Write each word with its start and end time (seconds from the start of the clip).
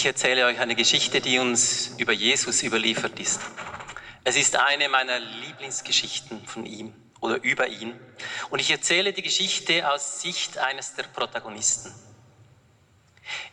Ich 0.00 0.06
erzähle 0.06 0.46
euch 0.46 0.58
eine 0.58 0.76
Geschichte, 0.76 1.20
die 1.20 1.38
uns 1.38 1.90
über 1.98 2.14
Jesus 2.14 2.62
überliefert 2.62 3.20
ist. 3.20 3.42
Es 4.24 4.34
ist 4.34 4.56
eine 4.56 4.88
meiner 4.88 5.18
Lieblingsgeschichten 5.18 6.46
von 6.46 6.64
ihm 6.64 6.94
oder 7.20 7.42
über 7.42 7.68
ihn. 7.68 7.92
Und 8.48 8.60
ich 8.60 8.70
erzähle 8.70 9.12
die 9.12 9.20
Geschichte 9.20 9.92
aus 9.92 10.22
Sicht 10.22 10.56
eines 10.56 10.94
der 10.94 11.02
Protagonisten. 11.02 11.94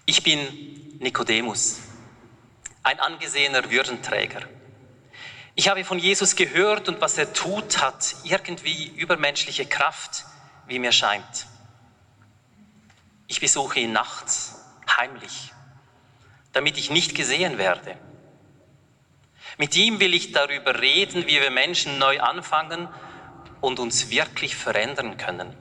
Ich 0.06 0.24
bin 0.24 0.98
Nikodemus, 1.00 1.80
ein 2.82 3.02
angesehener 3.02 3.70
Würdenträger. 3.70 4.44
Ich 5.56 5.68
habe 5.68 5.84
von 5.84 6.00
Jesus 6.00 6.38
gehört 6.38 6.88
und 6.88 7.02
was 7.02 7.18
er 7.18 7.34
tut, 7.34 7.82
hat 7.82 8.16
irgendwie 8.24 8.88
übermenschliche 8.96 9.66
Kraft, 9.66 10.24
wie 10.66 10.80
mir 10.80 10.94
scheint. 10.94 11.46
Ich 13.28 13.42
besuche 13.42 13.82
ihn 13.82 13.92
nachts, 13.92 14.56
heimlich, 14.98 15.52
damit 16.58 16.80
ich 16.80 16.90
nicht 16.90 17.14
gesehen 17.14 17.60
werde. 17.60 17.96
Mit 19.60 19.76
ihm 19.76 20.00
will 20.00 20.16
ich 20.16 20.32
darüber 20.32 20.82
reden, 20.82 21.28
wie 21.28 21.40
wir 21.40 21.52
Menschen 21.52 22.00
neu 22.00 22.20
anfangen 22.20 22.88
und 23.62 23.78
uns 23.78 24.10
wirklich 24.10 24.56
verändern 24.56 25.18
können. 25.18 25.56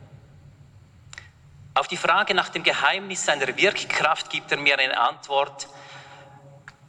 Auf 1.74 1.86
die 1.86 1.98
Frage 1.98 2.32
nach 2.32 2.48
dem 2.48 2.62
Geheimnis 2.62 3.26
seiner 3.26 3.58
Wirkkraft 3.58 4.30
gibt 4.30 4.50
er 4.52 4.56
mir 4.56 4.78
eine 4.78 4.98
Antwort, 4.98 5.68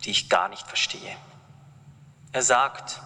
die 0.05 0.11
ich 0.11 0.29
gar 0.29 0.47
nicht 0.47 0.65
verstehe. 0.65 1.17
Er 2.31 2.43
sagt, 2.43 3.01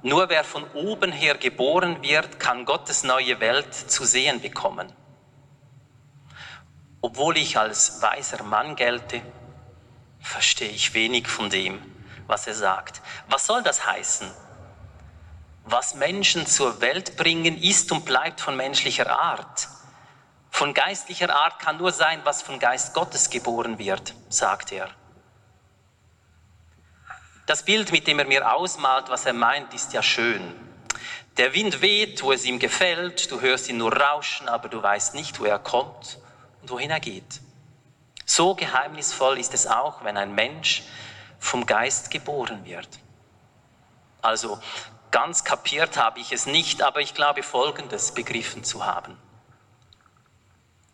nur 0.00 0.30
wer 0.30 0.42
von 0.42 0.64
oben 0.72 1.12
her 1.12 1.36
geboren 1.36 2.02
wird, 2.02 2.40
kann 2.40 2.64
Gottes 2.64 3.04
neue 3.04 3.40
Welt 3.40 3.74
zu 3.74 4.06
sehen 4.06 4.40
bekommen. 4.40 4.90
Obwohl 7.02 7.36
ich 7.36 7.58
als 7.58 8.00
weiser 8.00 8.42
Mann 8.42 8.74
gelte, 8.74 9.20
verstehe 10.20 10.70
ich 10.70 10.94
wenig 10.94 11.28
von 11.28 11.50
dem, 11.50 11.80
was 12.26 12.46
er 12.46 12.54
sagt. 12.54 13.00
Was 13.28 13.46
soll 13.46 13.62
das 13.62 13.86
heißen? 13.86 14.30
Was 15.64 15.94
Menschen 15.94 16.46
zur 16.46 16.80
Welt 16.80 17.16
bringen, 17.16 17.60
ist 17.60 17.92
und 17.92 18.04
bleibt 18.04 18.40
von 18.40 18.56
menschlicher 18.56 19.10
Art. 19.10 19.68
Von 20.50 20.74
geistlicher 20.74 21.34
Art 21.34 21.58
kann 21.58 21.78
nur 21.78 21.92
sein, 21.92 22.20
was 22.24 22.42
von 22.42 22.58
Geist 22.58 22.92
Gottes 22.92 23.30
geboren 23.30 23.78
wird, 23.78 24.14
sagt 24.28 24.72
er. 24.72 24.90
Das 27.46 27.64
Bild, 27.64 27.92
mit 27.92 28.06
dem 28.06 28.18
er 28.18 28.26
mir 28.26 28.54
ausmalt, 28.54 29.08
was 29.08 29.26
er 29.26 29.32
meint, 29.32 29.74
ist 29.74 29.92
ja 29.92 30.02
schön. 30.02 30.54
Der 31.36 31.54
Wind 31.54 31.80
weht, 31.80 32.22
wo 32.22 32.32
es 32.32 32.44
ihm 32.44 32.58
gefällt, 32.58 33.30
du 33.30 33.40
hörst 33.40 33.68
ihn 33.68 33.78
nur 33.78 33.96
rauschen, 33.96 34.48
aber 34.48 34.68
du 34.68 34.82
weißt 34.82 35.14
nicht, 35.14 35.40
wo 35.40 35.44
er 35.44 35.58
kommt 35.58 36.18
und 36.60 36.70
wohin 36.70 36.90
er 36.90 37.00
geht. 37.00 37.40
So 38.30 38.54
geheimnisvoll 38.54 39.40
ist 39.40 39.54
es 39.54 39.66
auch, 39.66 40.04
wenn 40.04 40.16
ein 40.16 40.32
Mensch 40.32 40.84
vom 41.40 41.66
Geist 41.66 42.12
geboren 42.12 42.64
wird. 42.64 42.86
Also 44.22 44.60
ganz 45.10 45.42
kapiert 45.42 45.96
habe 45.96 46.20
ich 46.20 46.30
es 46.30 46.46
nicht, 46.46 46.80
aber 46.80 47.00
ich 47.00 47.14
glaube 47.14 47.42
Folgendes 47.42 48.14
begriffen 48.14 48.62
zu 48.62 48.86
haben. 48.86 49.18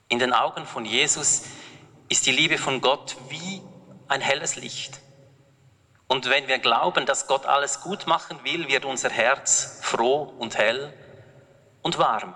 In 0.08 0.18
den 0.18 0.32
Augen 0.32 0.64
von 0.64 0.86
Jesus 0.86 1.42
ist 2.08 2.24
die 2.24 2.32
Liebe 2.32 2.56
von 2.56 2.80
Gott 2.80 3.18
wie 3.28 3.60
ein 4.08 4.22
helles 4.22 4.56
Licht. 4.56 5.02
Und 6.08 6.30
wenn 6.30 6.48
wir 6.48 6.58
glauben, 6.58 7.04
dass 7.04 7.26
Gott 7.26 7.44
alles 7.44 7.82
gut 7.82 8.06
machen 8.06 8.38
will, 8.44 8.66
wird 8.68 8.86
unser 8.86 9.10
Herz 9.10 9.80
froh 9.82 10.22
und 10.38 10.56
hell 10.56 10.90
und 11.82 11.98
warm 11.98 12.34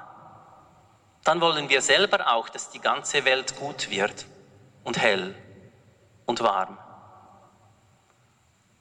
dann 1.25 1.43
wollen 1.43 1.69
wir 1.69 1.83
selber 1.83 2.33
auch, 2.33 2.49
dass 2.49 2.71
die 2.71 2.81
ganze 2.81 3.27
Welt 3.27 3.55
gut 3.57 3.91
wird 3.91 4.25
und 4.85 4.99
hell 4.99 5.35
und 6.27 6.41
warm. 6.41 6.79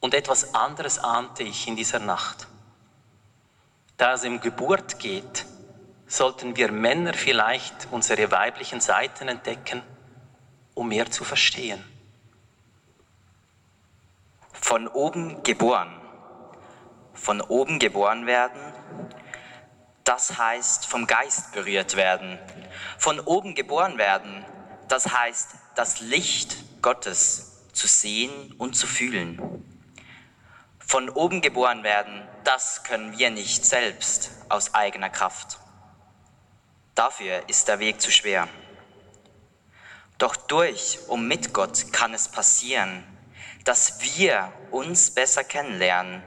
Und 0.00 0.14
etwas 0.14 0.54
anderes 0.54 0.98
ahnte 0.98 1.42
ich 1.42 1.68
in 1.68 1.76
dieser 1.76 1.98
Nacht. 1.98 2.48
Da 3.96 4.14
es 4.14 4.24
um 4.24 4.40
Geburt 4.40 4.98
geht, 4.98 5.44
sollten 6.06 6.56
wir 6.56 6.72
Männer 6.72 7.12
vielleicht 7.12 7.88
unsere 7.90 8.30
weiblichen 8.30 8.80
Seiten 8.80 9.28
entdecken, 9.28 9.82
um 10.74 10.88
mehr 10.88 11.10
zu 11.10 11.24
verstehen. 11.24 11.84
Von 14.52 14.88
oben 14.88 15.42
geboren. 15.42 15.94
Von 17.12 17.40
oben 17.42 17.78
geboren 17.78 18.26
werden 18.26 18.72
das 20.10 20.36
heißt 20.36 20.86
vom 20.86 21.06
Geist 21.06 21.52
berührt 21.52 21.94
werden. 21.94 22.36
Von 22.98 23.20
oben 23.20 23.54
geboren 23.54 23.96
werden, 23.96 24.44
das 24.90 25.06
heißt 25.06 25.50
das 25.76 26.00
Licht 26.00 26.82
Gottes 26.82 27.68
zu 27.72 27.86
sehen 27.86 28.52
und 28.58 28.74
zu 28.74 28.86
fühlen. 28.86 29.40
Von 30.80 31.08
oben 31.08 31.40
geboren 31.40 31.84
werden, 31.84 32.26
das 32.42 32.82
können 32.82 33.16
wir 33.16 33.30
nicht 33.30 33.64
selbst 33.64 34.32
aus 34.48 34.74
eigener 34.74 35.08
Kraft. 35.08 35.60
Dafür 36.96 37.48
ist 37.48 37.68
der 37.68 37.78
Weg 37.78 38.00
zu 38.00 38.10
schwer. 38.10 38.48
Doch 40.18 40.34
durch 40.34 40.98
und 41.06 41.28
mit 41.28 41.54
Gott 41.54 41.92
kann 41.92 42.12
es 42.12 42.28
passieren, 42.28 43.04
dass 43.64 44.02
wir 44.18 44.52
uns 44.72 45.12
besser 45.12 45.44
kennenlernen, 45.44 46.22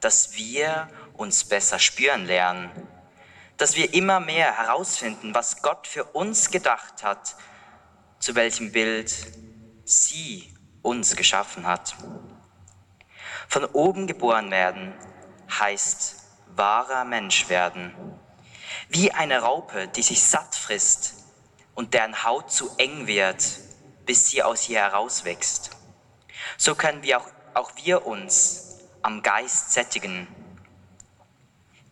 dass 0.00 0.32
wir 0.34 0.88
uns 1.14 1.44
besser 1.44 1.78
spüren 1.78 2.26
lernen, 2.26 2.70
dass 3.56 3.76
wir 3.76 3.94
immer 3.94 4.18
mehr 4.18 4.58
herausfinden, 4.58 5.32
was 5.34 5.62
Gott 5.62 5.86
für 5.86 6.04
uns 6.04 6.50
gedacht 6.50 7.04
hat, 7.04 7.36
zu 8.18 8.34
welchem 8.34 8.72
Bild 8.72 9.14
sie 9.84 10.52
uns 10.82 11.16
geschaffen 11.16 11.66
hat. 11.66 11.96
Von 13.48 13.64
oben 13.66 14.06
geboren 14.06 14.50
werden 14.50 14.94
heißt 15.50 16.16
wahrer 16.54 17.04
Mensch 17.04 17.48
werden. 17.48 17.94
Wie 18.88 19.12
eine 19.12 19.40
Raupe, 19.40 19.88
die 19.88 20.02
sich 20.02 20.22
satt 20.22 20.54
frisst 20.54 21.14
und 21.74 21.94
deren 21.94 22.24
Haut 22.24 22.50
zu 22.50 22.70
eng 22.78 23.06
wird, 23.06 23.44
bis 24.04 24.30
sie 24.30 24.42
aus 24.42 24.68
ihr 24.68 24.80
herauswächst. 24.80 25.70
So 26.56 26.74
können 26.74 27.02
wir 27.02 27.20
auch, 27.20 27.28
auch 27.54 27.72
wir 27.82 28.06
uns 28.06 28.78
am 29.02 29.22
Geist 29.22 29.72
sättigen 29.72 30.28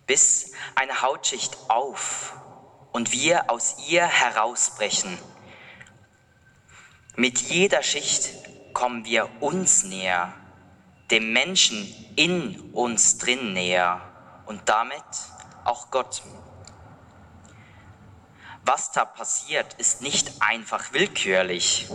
bis 0.06 0.52
eine 0.74 1.02
Hautschicht 1.02 1.56
auf 1.68 2.34
und 2.92 3.12
wir 3.12 3.50
aus 3.50 3.76
ihr 3.88 4.06
herausbrechen. 4.06 5.18
Mit 7.18 7.40
jeder 7.40 7.82
Schicht 7.82 8.28
kommen 8.74 9.06
wir 9.06 9.30
uns 9.40 9.84
näher, 9.84 10.34
dem 11.10 11.32
Menschen 11.32 11.90
in 12.14 12.72
uns 12.74 13.16
drin 13.16 13.54
näher 13.54 14.02
und 14.44 14.68
damit 14.68 15.02
auch 15.64 15.90
Gott. 15.90 16.22
Was 18.66 18.92
da 18.92 19.06
passiert, 19.06 19.72
ist 19.74 20.02
nicht 20.02 20.30
einfach 20.40 20.92
willkürlich. 20.92 21.88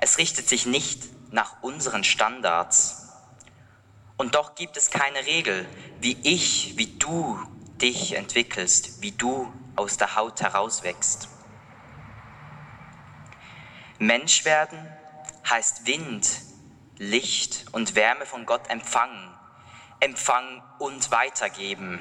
Es 0.00 0.16
richtet 0.16 0.48
sich 0.48 0.64
nicht 0.64 1.02
nach 1.30 1.62
unseren 1.62 2.02
Standards. 2.02 3.08
Und 4.16 4.34
doch 4.34 4.54
gibt 4.54 4.78
es 4.78 4.88
keine 4.88 5.26
Regel, 5.26 5.68
wie 6.00 6.16
ich, 6.22 6.78
wie 6.78 6.96
du 6.98 7.38
dich 7.82 8.14
entwickelst, 8.14 9.02
wie 9.02 9.12
du 9.12 9.52
aus 9.76 9.98
der 9.98 10.16
Haut 10.16 10.40
herauswächst. 10.40 11.28
Mensch 13.98 14.44
werden 14.44 14.78
heißt 15.48 15.86
Wind, 15.86 16.28
Licht 16.98 17.66
und 17.72 17.94
Wärme 17.94 18.26
von 18.26 18.46
Gott 18.46 18.68
empfangen, 18.70 19.34
empfangen 20.00 20.62
und 20.78 21.10
weitergeben. 21.10 22.00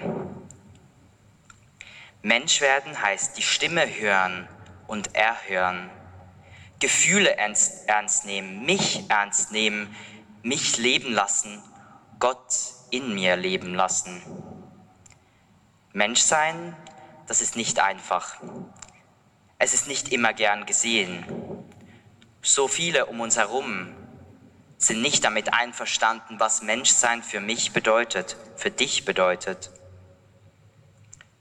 Mensch 2.22 2.62
werden 2.62 3.02
heißt 3.02 3.38
die 3.38 3.44
Stimme 3.44 3.86
hören 3.88 4.48
und 4.88 5.16
erhören, 5.16 5.90
Gefühle 6.80 7.38
ernst, 7.38 7.88
ernst 7.88 8.26
nehmen, 8.26 8.66
mich 8.66 9.10
ernst 9.10 9.52
nehmen, 9.52 9.96
mich 10.44 10.78
leben 10.78 11.12
lassen 11.12 11.64
Gott 12.20 12.74
in 12.90 13.14
mir 13.14 13.36
leben 13.36 13.76
lassen. 13.76 14.22
Menschsein, 15.94 16.76
das 17.28 17.42
ist 17.42 17.56
nicht 17.56 17.80
einfach. 17.80 18.42
Es 19.60 19.74
ist 19.76 19.88
nicht 19.88 20.12
immer 20.12 20.34
gern 20.34 20.66
gesehen. 20.66 21.26
So 22.48 22.70
viele 22.70 23.08
um 23.08 23.20
uns 23.20 23.36
herum 23.36 23.94
sind 24.78 25.02
nicht 25.02 25.26
damit 25.26 25.54
einverstanden, 25.54 26.40
was 26.40 26.62
Menschsein 26.62 27.22
für 27.22 27.42
mich 27.42 27.74
bedeutet, 27.74 28.38
für 28.56 28.72
dich 28.72 29.04
bedeutet. 29.04 29.70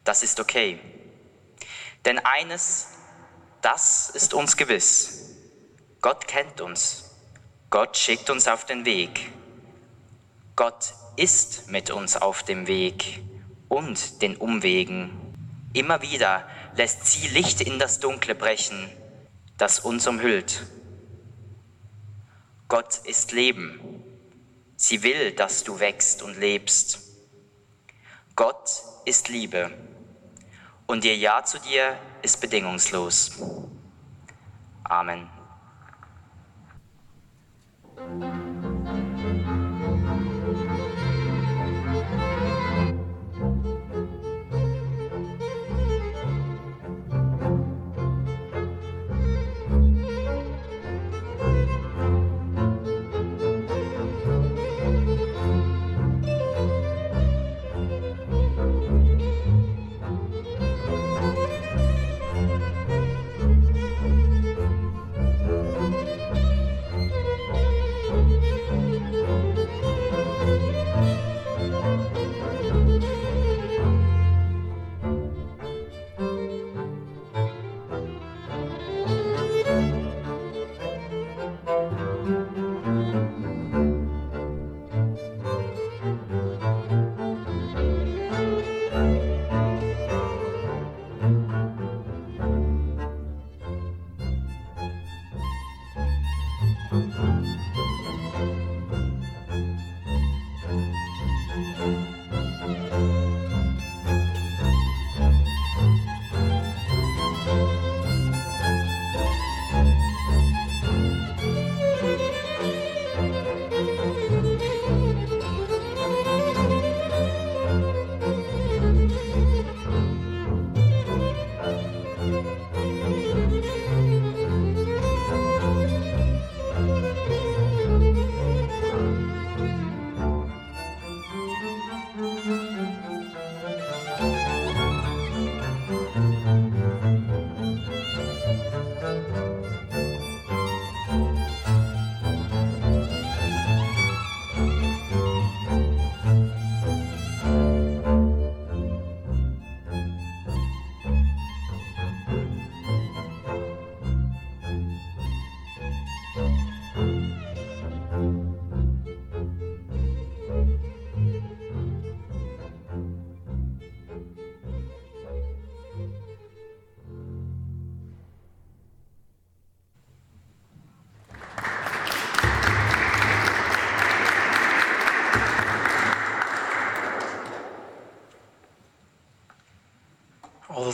Das 0.03 0.25
ist 0.25 0.41
okay. 0.41 0.81
Denn 2.05 2.19
eines, 2.19 2.89
das 3.63 4.11
ist 4.11 4.35
uns 4.35 4.57
gewiss. 4.57 5.37
Gott 6.01 6.27
kennt 6.27 6.61
uns. 6.61 7.15
Gott 7.71 7.97
schickt 7.97 8.29
uns 8.29 8.49
auf 8.49 8.65
den 8.65 8.85
Weg. 8.85 9.31
Gott 10.57 10.93
ist 11.15 11.69
mit 11.71 11.93
uns 11.93 12.17
auf 12.17 12.43
dem 12.43 12.67
Weg 12.67 13.23
und 13.69 14.23
den 14.23 14.37
Umwegen. 14.37 15.13
Immer 15.73 16.03
wieder 16.03 16.49
lässt 16.75 17.07
sie 17.07 17.29
Licht 17.29 17.61
in 17.61 17.79
das 17.79 18.01
Dunkle 18.01 18.35
brechen, 18.35 18.91
das 19.57 19.79
uns 19.79 20.09
umhüllt. 20.09 20.67
Gott 22.68 22.99
ist 23.04 23.32
Leben. 23.32 24.02
Sie 24.76 25.02
will, 25.02 25.32
dass 25.32 25.62
du 25.64 25.78
wächst 25.78 26.23
und 26.23 26.38
lebst. 26.38 27.00
Gott 28.35 28.82
ist 29.04 29.28
Liebe 29.28 29.70
und 30.87 31.04
ihr 31.04 31.16
Ja 31.16 31.44
zu 31.44 31.58
dir 31.58 31.96
ist 32.23 32.40
bedingungslos. 32.40 33.40
Amen. 34.85 35.28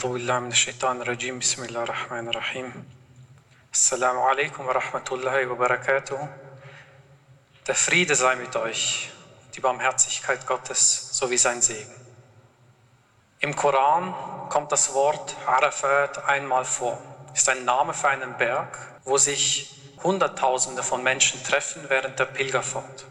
أعوذ 0.01 0.07
بالله 0.07 0.39
من 0.39 0.51
الشيطان 0.51 1.01
الرجيم 1.01 1.39
بسم 1.39 1.63
الله 1.63 1.83
الرحمن 1.83 2.29
الرحيم 2.29 2.85
Assalamu 3.71 4.21
alaikum 4.25 4.65
wa 4.65 4.73
rahmatullahi 4.73 5.45
wa 5.45 5.55
barakatuh. 5.55 6.17
Der 7.67 7.75
Friede 7.75 8.15
sei 8.15 8.35
mit 8.37 8.55
euch, 8.55 9.11
die 9.55 9.59
Barmherzigkeit 9.59 10.47
Gottes 10.47 11.09
sowie 11.11 11.37
sein 11.37 11.61
Segen. 11.61 11.93
Im 13.39 13.55
Koran 13.55 14.15
kommt 14.49 14.71
das 14.71 14.95
Wort 14.95 15.35
Arafat 15.45 16.25
einmal 16.25 16.65
vor. 16.65 16.97
Ist 17.35 17.47
ein 17.47 17.63
Name 17.63 17.93
für 17.93 18.09
einen 18.09 18.35
Berg, 18.35 18.79
wo 19.03 19.19
sich 19.19 19.79
Hunderttausende 20.01 20.81
von 20.81 21.03
Menschen 21.03 21.43
treffen 21.43 21.85
während 21.87 22.17
der 22.17 22.25
Pilgerfahrt. 22.25 23.05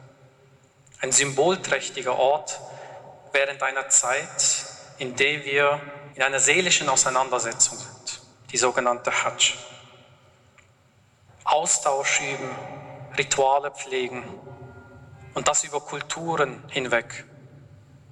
Ein 1.01 1.13
symbolträchtiger 1.13 2.19
Ort 2.19 2.59
während 3.31 3.63
einer 3.63 3.89
Zeit, 3.89 4.67
in 4.99 5.15
der 5.15 5.45
wir 5.45 5.81
in 6.22 6.28
einer 6.28 6.40
seelischen 6.40 6.88
Auseinandersetzung 6.88 7.80
sind, 7.80 8.22
die 8.52 8.58
sogenannte 8.58 9.12
Hajj. 9.12 9.56
Austausch 11.44 12.22
üben, 12.22 12.56
Rituale 13.18 13.72
pflegen 13.72 14.24
und 15.34 15.48
das 15.48 15.64
über 15.64 15.82
Kulturen 15.82 16.64
hinweg. 16.70 17.26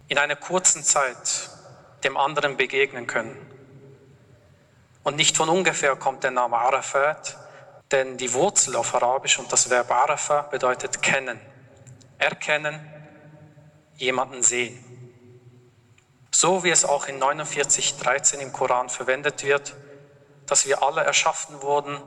In 0.07 0.17
einer 0.17 0.35
kurzen 0.35 0.83
Zeit 0.83 1.51
dem 2.03 2.17
anderen 2.17 2.57
begegnen 2.57 3.05
können. 3.05 3.37
Und 5.03 5.15
nicht 5.15 5.37
von 5.37 5.47
ungefähr 5.47 5.95
kommt 5.95 6.23
der 6.23 6.31
Name 6.31 6.57
Arafat, 6.57 7.37
denn 7.91 8.17
die 8.17 8.33
Wurzel 8.33 8.75
auf 8.75 8.95
Arabisch 8.95 9.37
und 9.37 9.53
das 9.53 9.69
Verb 9.69 9.91
Arafa 9.91 10.41
bedeutet 10.41 11.03
kennen. 11.03 11.39
Erkennen, 12.17 12.91
jemanden 13.97 14.41
sehen. 14.41 14.88
So 16.41 16.63
wie 16.63 16.69
es 16.69 16.85
auch 16.85 17.09
in 17.09 17.21
49.13 17.21 18.35
im 18.35 18.53
Koran 18.53 18.87
verwendet 18.87 19.43
wird, 19.43 19.75
dass 20.45 20.65
wir 20.65 20.81
alle 20.81 21.03
erschaffen 21.03 21.61
wurden, 21.61 22.01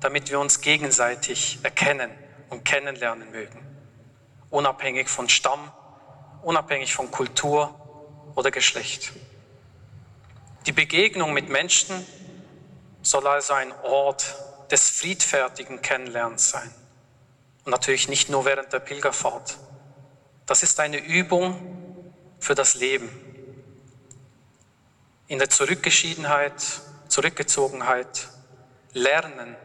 damit 0.00 0.30
wir 0.30 0.40
uns 0.40 0.62
gegenseitig 0.62 1.58
erkennen 1.62 2.10
und 2.48 2.64
kennenlernen 2.64 3.30
mögen. 3.30 3.60
Unabhängig 4.48 5.10
von 5.10 5.28
Stamm, 5.28 5.70
unabhängig 6.40 6.94
von 6.94 7.10
Kultur 7.10 7.74
oder 8.34 8.50
Geschlecht. 8.50 9.12
Die 10.64 10.72
Begegnung 10.72 11.34
mit 11.34 11.50
Menschen 11.50 12.06
soll 13.02 13.26
also 13.26 13.52
ein 13.52 13.70
Ort 13.82 14.34
des 14.70 14.88
friedfertigen 14.88 15.82
Kennenlernens 15.82 16.48
sein. 16.48 16.74
Und 17.66 17.72
natürlich 17.72 18.08
nicht 18.08 18.30
nur 18.30 18.46
während 18.46 18.72
der 18.72 18.80
Pilgerfahrt. 18.80 19.58
Das 20.46 20.62
ist 20.62 20.80
eine 20.80 20.96
Übung 20.96 22.14
für 22.40 22.54
das 22.54 22.76
Leben. 22.76 23.23
In 25.26 25.38
der 25.38 25.48
Zurückgeschiedenheit, 25.48 26.54
Zurückgezogenheit 27.08 28.28
lernen, 28.92 29.56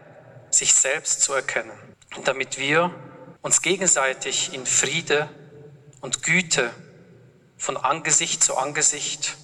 sich 0.51 0.74
selbst 0.74 1.22
zu 1.22 1.34
erkennen, 1.34 1.78
damit 2.24 2.58
wir 2.58 2.94
uns 3.42 3.62
gegenseitig 3.62 4.54
in 4.54 4.66
Friede 4.66 5.30
und 6.00 6.24
Güte 6.24 6.72
von 7.58 7.75
Angesicht 7.75 8.42
zu 8.42 8.56
Angesicht 8.56 9.36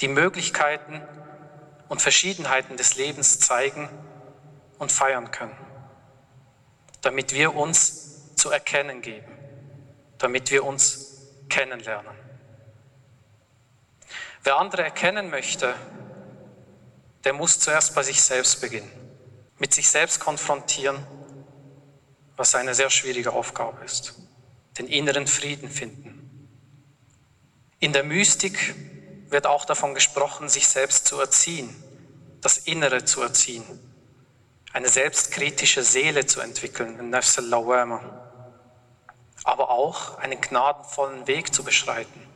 die 0.00 0.08
Möglichkeiten 0.08 1.00
und 1.88 2.02
Verschiedenheiten 2.02 2.76
des 2.76 2.96
Lebens 2.96 3.38
zeigen 3.38 3.88
und 4.78 4.90
feiern 4.90 5.30
können, 5.30 5.56
damit 7.00 7.32
wir 7.32 7.54
uns 7.54 8.34
zu 8.34 8.50
erkennen 8.50 9.02
geben, 9.02 9.30
damit 10.18 10.50
wir 10.50 10.64
uns 10.64 11.28
kennenlernen. 11.48 12.19
Wer 14.42 14.58
andere 14.58 14.82
erkennen 14.82 15.30
möchte, 15.30 15.74
der 17.24 17.32
muss 17.32 17.58
zuerst 17.58 17.94
bei 17.94 18.02
sich 18.02 18.22
selbst 18.22 18.60
beginnen, 18.60 18.90
mit 19.58 19.74
sich 19.74 19.88
selbst 19.88 20.20
konfrontieren, 20.20 21.06
was 22.36 22.54
eine 22.54 22.74
sehr 22.74 22.88
schwierige 22.88 23.32
Aufgabe 23.32 23.84
ist, 23.84 24.14
den 24.78 24.86
inneren 24.86 25.26
Frieden 25.26 25.68
finden. 25.68 26.48
In 27.80 27.92
der 27.92 28.02
Mystik 28.04 28.74
wird 29.28 29.46
auch 29.46 29.64
davon 29.64 29.94
gesprochen, 29.94 30.48
sich 30.48 30.68
selbst 30.68 31.06
zu 31.06 31.20
erziehen, 31.20 31.74
das 32.40 32.58
Innere 32.58 33.04
zu 33.04 33.22
erziehen. 33.22 33.64
eine 34.72 34.88
selbstkritische 34.88 35.82
Seele 35.82 36.26
zu 36.26 36.40
entwickeln, 36.40 37.10
Nafs 37.10 37.38
al-Lawama, 37.38 38.00
aber 39.42 39.70
auch 39.70 40.18
einen 40.18 40.40
gnadenvollen 40.40 41.26
Weg 41.26 41.52
zu 41.52 41.64
beschreiten. 41.64 42.29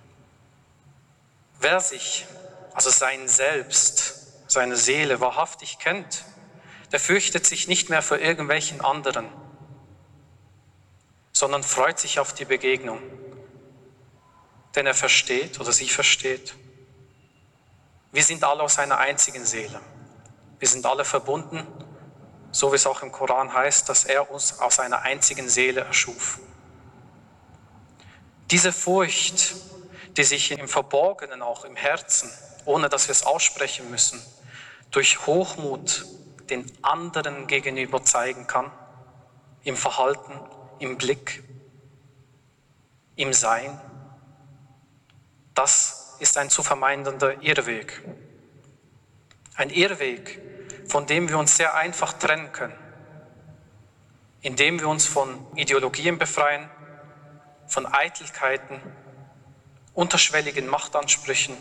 Wer 1.65 1.81
sich, 1.81 2.27
also 2.75 2.91
sein 2.91 3.27
Selbst, 3.27 4.51
seine 4.51 4.77
Seele 4.77 5.21
wahrhaftig 5.21 5.79
kennt, 5.79 6.27
der 6.93 7.01
fürchtet 7.01 7.47
sich 7.47 7.69
nicht 7.69 7.89
mehr 7.89 8.03
vor 8.03 8.19
irgendwelchen 8.19 8.83
anderen, 8.83 9.31
sondern 11.33 11.63
freut 11.63 11.99
sich 11.99 12.21
auf 12.21 12.35
die 12.35 12.45
Begegnung. 12.45 13.01
Denn 14.75 14.85
er 14.85 14.93
versteht 14.93 15.59
oder 15.59 15.73
sie 15.73 15.89
versteht, 15.89 16.55
wir 18.13 18.23
sind 18.23 18.45
alle 18.45 18.63
aus 18.63 18.79
einer 18.79 18.99
einzigen 18.99 19.47
Seele. 19.47 19.81
Wir 20.59 20.69
sind 20.69 20.85
alle 20.85 21.07
verbunden, 21.07 21.67
so 22.53 22.73
wie 22.73 22.77
es 22.77 22.87
auch 22.87 23.01
im 23.03 23.11
Koran 23.11 23.55
heißt, 23.55 23.89
dass 23.89 24.05
er 24.05 24.31
uns 24.31 24.59
aus 24.59 24.81
einer 24.81 25.01
einzigen 25.01 25.49
Seele 25.49 25.81
erschuf. 25.81 26.41
Diese 28.51 28.71
Furcht, 28.71 29.55
die 30.17 30.25
sich 30.25 30.53
im 30.53 30.69
Verborgenen, 30.69 31.43
auch 31.43 31.65
im 31.65 31.77
Herzen, 31.77 32.31
ohne 32.65 32.89
dass 32.89 33.09
wir 33.09 33.13
es 33.13 33.25
aussprechen 33.25 33.91
müssen, 33.91 34.23
durch 34.91 35.27
Hochmut 35.27 36.07
den 36.51 36.71
anderen 36.83 37.47
gegenüber 37.47 38.05
zeigen 38.05 38.47
kann, 38.47 38.71
im 39.65 39.77
Verhalten, 39.77 40.39
im 40.79 40.99
Blick, 40.99 41.43
im 43.17 43.33
Sein, 43.33 43.81
das 45.55 46.17
ist 46.19 46.37
ein 46.37 46.51
zu 46.51 46.63
vermeidender 46.63 47.43
Irrweg. 47.43 48.03
Ein 49.57 49.71
Irrweg, 49.71 50.41
von 50.89 51.07
dem 51.07 51.29
wir 51.29 51.39
uns 51.39 51.57
sehr 51.57 51.75
einfach 51.75 52.13
trennen 52.15 52.53
können, 52.53 52.75
indem 54.43 54.81
wir 54.81 54.89
uns 54.89 55.07
von 55.07 55.47
Ideologien 55.55 56.19
befreien, 56.19 56.69
von 57.67 57.87
Eitelkeiten, 57.87 58.81
unterschwelligen 59.95 60.67
Machtansprüchen, 60.67 61.57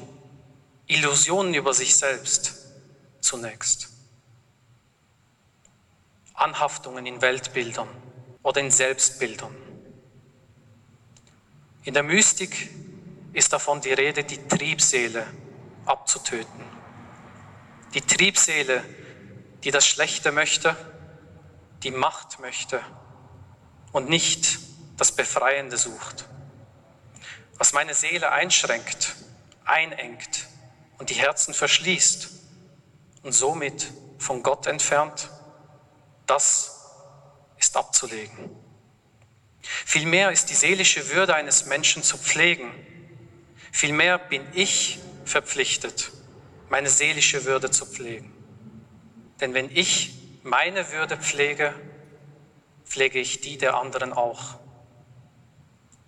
Illusionen 0.88 1.54
über 1.54 1.74
sich 1.74 1.96
selbst 1.96 2.58
zunächst. 3.22 3.90
Anhaftungen 6.34 7.06
in 7.06 7.22
Weltbildern 7.22 7.88
oder 8.42 8.60
in 8.60 8.72
Selbstbildern. 8.72 9.56
In 11.84 11.94
der 11.94 12.04
Mystik 12.04 12.70
ist 13.34 13.54
davon 13.54 13.82
die 13.82 13.94
Rede, 13.94 14.24
die 14.24 14.48
Triebseele 14.48 15.26
abzutöten. 15.86 16.64
Die 17.94 18.02
Triebseele, 18.02 18.84
die 19.64 19.72
das 19.72 19.86
Schlechte 19.86 20.32
möchte, 20.32 20.76
die 21.84 21.92
Macht 21.92 22.40
möchte 22.40 22.82
und 23.92 24.10
nicht 24.10 24.60
das 24.98 25.12
Befreiende 25.12 25.78
sucht. 25.78 26.26
Was 27.64 27.72
meine 27.72 27.94
Seele 27.94 28.30
einschränkt, 28.34 29.16
einengt 29.64 30.50
und 30.98 31.10
die 31.10 31.14
Herzen 31.14 31.54
verschließt 31.54 32.30
und 33.22 33.32
somit 33.32 33.90
von 34.18 34.44
Gott 34.44 34.68
entfernt, 34.68 35.30
das 36.26 36.92
ist 37.58 37.78
abzulegen. 37.78 38.50
Vielmehr 39.62 40.32
ist 40.32 40.50
die 40.50 40.56
seelische 40.56 41.12
Würde 41.12 41.36
eines 41.36 41.66
Menschen 41.66 42.04
zu 42.04 42.18
pflegen. 42.18 42.70
Vielmehr 43.72 44.18
bin 44.18 44.46
ich 44.52 45.00
verpflichtet, 45.24 46.12
meine 46.68 46.90
seelische 46.90 47.46
Würde 47.46 47.72
zu 47.72 47.86
pflegen. 47.86 48.34
Denn 49.40 49.54
wenn 49.54 49.74
ich 49.74 50.16
meine 50.44 50.92
Würde 50.92 51.16
pflege, 51.16 51.74
pflege 52.84 53.20
ich 53.20 53.40
die 53.40 53.58
der 53.58 53.78
anderen 53.78 54.12
auch. 54.12 54.60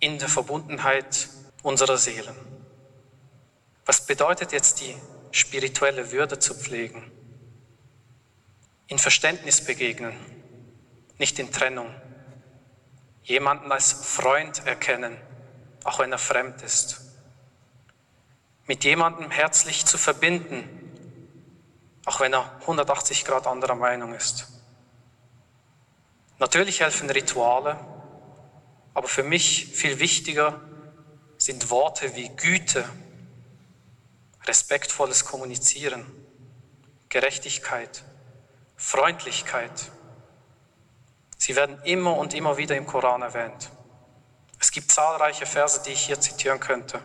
In 0.00 0.18
der 0.18 0.28
Verbundenheit 0.28 1.30
unserer 1.66 1.98
Seelen. 1.98 2.36
Was 3.86 4.06
bedeutet 4.06 4.52
jetzt 4.52 4.80
die 4.80 4.94
spirituelle 5.32 6.12
Würde 6.12 6.38
zu 6.38 6.54
pflegen? 6.54 7.10
In 8.86 9.00
Verständnis 9.00 9.64
begegnen, 9.64 10.14
nicht 11.18 11.40
in 11.40 11.50
Trennung. 11.50 11.92
Jemanden 13.24 13.72
als 13.72 13.92
Freund 13.92 14.64
erkennen, 14.64 15.16
auch 15.82 15.98
wenn 15.98 16.12
er 16.12 16.18
fremd 16.18 16.62
ist. 16.62 17.00
Mit 18.68 18.84
jemandem 18.84 19.32
herzlich 19.32 19.84
zu 19.86 19.98
verbinden, 19.98 20.68
auch 22.04 22.20
wenn 22.20 22.32
er 22.32 22.48
180 22.60 23.24
Grad 23.24 23.48
anderer 23.48 23.74
Meinung 23.74 24.14
ist. 24.14 24.46
Natürlich 26.38 26.80
helfen 26.80 27.10
Rituale, 27.10 27.76
aber 28.94 29.08
für 29.08 29.24
mich 29.24 29.72
viel 29.74 29.98
wichtiger 29.98 30.60
sind 31.46 31.70
Worte 31.70 32.16
wie 32.16 32.28
Güte, 32.30 32.84
respektvolles 34.46 35.24
Kommunizieren, 35.24 36.04
Gerechtigkeit, 37.08 38.02
Freundlichkeit. 38.76 39.92
Sie 41.38 41.54
werden 41.54 41.80
immer 41.84 42.16
und 42.16 42.34
immer 42.34 42.56
wieder 42.56 42.76
im 42.76 42.84
Koran 42.84 43.22
erwähnt. 43.22 43.70
Es 44.58 44.72
gibt 44.72 44.90
zahlreiche 44.90 45.46
Verse, 45.46 45.84
die 45.84 45.90
ich 45.90 46.06
hier 46.06 46.20
zitieren 46.20 46.58
könnte, 46.58 47.00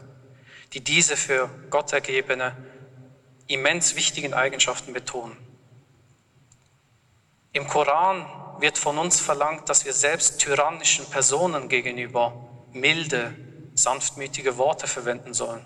die 0.74 0.84
diese 0.84 1.18
für 1.18 1.48
Gott 1.70 1.94
ergebene, 1.94 2.58
immens 3.46 3.96
wichtigen 3.96 4.34
Eigenschaften 4.34 4.92
betonen. 4.92 5.38
Im 7.54 7.68
Koran 7.68 8.26
wird 8.60 8.80
von 8.80 8.98
uns 8.98 9.20
verlangt, 9.20 9.70
dass 9.70 9.86
wir 9.86 9.94
selbst 9.94 10.40
tyrannischen 10.40 11.08
Personen 11.12 11.70
gegenüber 11.70 12.34
milde, 12.72 13.36
sanftmütige 13.82 14.58
Worte 14.58 14.88
verwenden 14.88 15.34
sollen. 15.34 15.66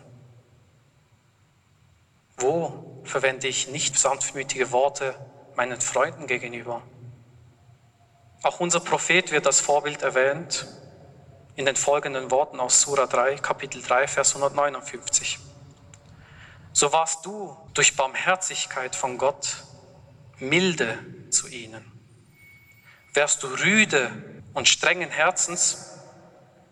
Wo 2.37 3.01
verwende 3.03 3.47
ich 3.47 3.69
nicht 3.69 3.97
sanftmütige 3.97 4.71
Worte 4.71 5.15
meinen 5.55 5.79
Freunden 5.79 6.27
gegenüber? 6.27 6.81
Auch 8.43 8.59
unser 8.59 8.79
Prophet 8.79 9.31
wird 9.31 9.47
als 9.47 9.59
Vorbild 9.59 10.01
erwähnt 10.01 10.67
in 11.55 11.65
den 11.65 11.75
folgenden 11.75 12.31
Worten 12.31 12.59
aus 12.59 12.81
Sura 12.81 13.07
3, 13.07 13.37
Kapitel 13.37 13.81
3, 13.81 14.07
Vers 14.07 14.35
159. 14.35 15.39
So 16.73 16.91
warst 16.91 17.25
du 17.25 17.55
durch 17.73 17.95
Barmherzigkeit 17.95 18.95
von 18.95 19.17
Gott 19.17 19.63
milde 20.39 20.99
zu 21.29 21.47
ihnen. 21.47 21.91
Wärst 23.13 23.43
du 23.43 23.47
rüde 23.47 24.11
und 24.53 24.67
strengen 24.67 25.09
Herzens, 25.09 25.94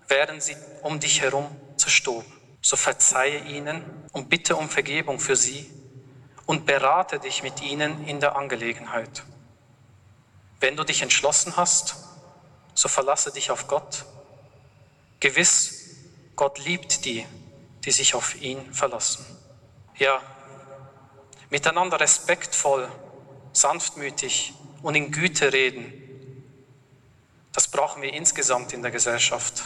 wären 0.08 0.42
sie 0.42 0.56
um 0.82 1.00
dich 1.00 1.22
herum 1.22 1.48
zerstoben 1.78 2.32
so 2.64 2.78
verzeihe 2.78 3.40
ihnen 3.40 3.84
und 4.14 4.30
bitte 4.30 4.56
um 4.56 4.70
Vergebung 4.70 5.20
für 5.20 5.36
sie 5.36 5.70
und 6.46 6.66
berate 6.66 7.20
dich 7.20 7.44
mit 7.44 7.62
ihnen 7.62 8.08
in 8.08 8.22
der 8.22 8.38
Angelegenheit. 8.38 9.24
Wenn 10.62 10.78
du 10.78 10.86
dich 10.86 11.02
entschlossen 11.02 11.58
hast, 11.58 11.98
so 12.74 12.88
verlasse 12.88 13.34
dich 13.34 13.52
auf 13.52 13.68
Gott. 13.68 14.06
Gewiss, 15.20 15.98
Gott 16.38 16.58
liebt 16.60 17.04
die, 17.04 17.28
die 17.84 17.92
sich 17.92 18.16
auf 18.16 18.42
ihn 18.42 18.74
verlassen. 18.74 19.26
Ja, 19.98 20.22
miteinander 21.50 22.00
respektvoll, 22.00 22.90
sanftmütig 23.52 24.54
und 24.82 24.96
in 24.96 25.12
Güte 25.12 25.52
reden, 25.52 26.00
das 27.52 27.68
brauchen 27.68 28.02
wir 28.02 28.14
insgesamt 28.14 28.72
in 28.72 28.82
der 28.82 28.92
Gesellschaft 28.92 29.64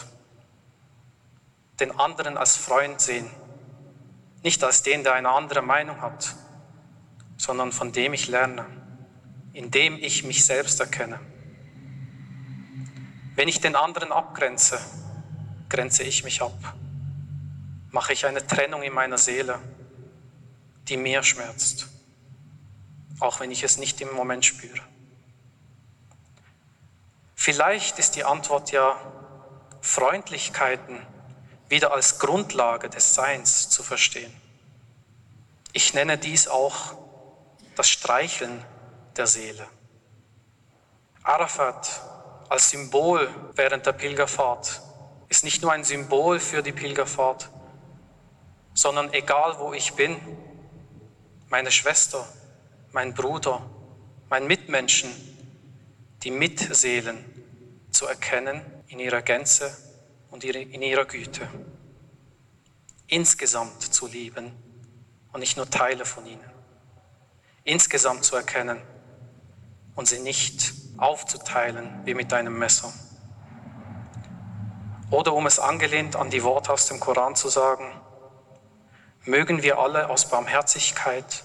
den 1.80 1.98
anderen 1.98 2.36
als 2.36 2.56
Freund 2.56 3.00
sehen. 3.00 3.30
Nicht 4.42 4.62
als 4.64 4.82
den, 4.82 5.04
der 5.04 5.14
eine 5.14 5.30
andere 5.30 5.62
Meinung 5.62 6.00
hat, 6.00 6.34
sondern 7.36 7.72
von 7.72 7.92
dem 7.92 8.14
ich 8.14 8.28
lerne, 8.28 8.66
indem 9.52 9.96
ich 9.96 10.24
mich 10.24 10.44
selbst 10.44 10.80
erkenne. 10.80 11.20
Wenn 13.34 13.48
ich 13.48 13.60
den 13.60 13.76
anderen 13.76 14.10
abgrenze, 14.10 14.80
grenze 15.68 16.02
ich 16.02 16.24
mich 16.24 16.42
ab. 16.42 16.74
Mache 17.90 18.12
ich 18.12 18.26
eine 18.26 18.46
Trennung 18.46 18.82
in 18.82 18.92
meiner 18.92 19.18
Seele, 19.18 19.58
die 20.88 20.96
mir 20.96 21.22
schmerzt, 21.22 21.88
auch 23.20 23.40
wenn 23.40 23.50
ich 23.50 23.62
es 23.62 23.78
nicht 23.78 24.00
im 24.00 24.12
Moment 24.14 24.44
spüre. 24.44 24.80
Vielleicht 27.34 27.98
ist 27.98 28.16
die 28.16 28.24
Antwort 28.24 28.72
ja 28.72 28.96
Freundlichkeiten 29.80 31.00
wieder 31.68 31.92
als 31.92 32.18
Grundlage 32.18 32.88
des 32.88 33.14
Seins 33.14 33.68
zu 33.68 33.82
verstehen. 33.82 34.34
Ich 35.72 35.94
nenne 35.94 36.18
dies 36.18 36.48
auch 36.48 36.94
das 37.76 37.88
Streicheln 37.88 38.64
der 39.16 39.26
Seele. 39.26 39.66
Arafat 41.22 42.00
als 42.48 42.70
Symbol 42.70 43.28
während 43.54 43.84
der 43.84 43.92
Pilgerfahrt 43.92 44.80
ist 45.28 45.44
nicht 45.44 45.62
nur 45.62 45.72
ein 45.72 45.84
Symbol 45.84 46.40
für 46.40 46.62
die 46.62 46.72
Pilgerfahrt, 46.72 47.50
sondern 48.72 49.12
egal 49.12 49.58
wo 49.58 49.74
ich 49.74 49.92
bin, 49.92 50.16
meine 51.50 51.70
Schwester, 51.70 52.26
mein 52.92 53.12
Bruder, 53.12 53.62
mein 54.30 54.46
Mitmenschen, 54.46 55.10
die 56.22 56.30
Mitseelen 56.30 57.24
zu 57.90 58.06
erkennen 58.06 58.62
in 58.88 58.98
ihrer 59.00 59.22
Gänze 59.22 59.76
und 60.30 60.44
in 60.44 60.82
ihrer 60.82 61.04
Güte. 61.04 61.48
Insgesamt 63.06 63.82
zu 63.82 64.06
lieben 64.06 64.52
und 65.32 65.40
nicht 65.40 65.56
nur 65.56 65.68
Teile 65.68 66.04
von 66.04 66.26
ihnen. 66.26 66.50
Insgesamt 67.64 68.24
zu 68.24 68.36
erkennen 68.36 68.80
und 69.94 70.08
sie 70.08 70.20
nicht 70.20 70.72
aufzuteilen 70.96 72.02
wie 72.04 72.14
mit 72.14 72.32
einem 72.32 72.58
Messer. 72.58 72.92
Oder 75.10 75.32
um 75.32 75.46
es 75.46 75.58
angelehnt 75.58 76.16
an 76.16 76.30
die 76.30 76.42
Worte 76.42 76.72
aus 76.72 76.86
dem 76.86 77.00
Koran 77.00 77.34
zu 77.34 77.48
sagen, 77.48 77.90
mögen 79.24 79.62
wir 79.62 79.78
alle 79.78 80.10
aus 80.10 80.28
Barmherzigkeit 80.28 81.44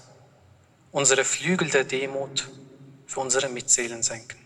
unsere 0.92 1.24
Flügel 1.24 1.70
der 1.70 1.84
Demut 1.84 2.48
für 3.06 3.20
unsere 3.20 3.48
Mitseelen 3.48 4.02
senken. 4.02 4.43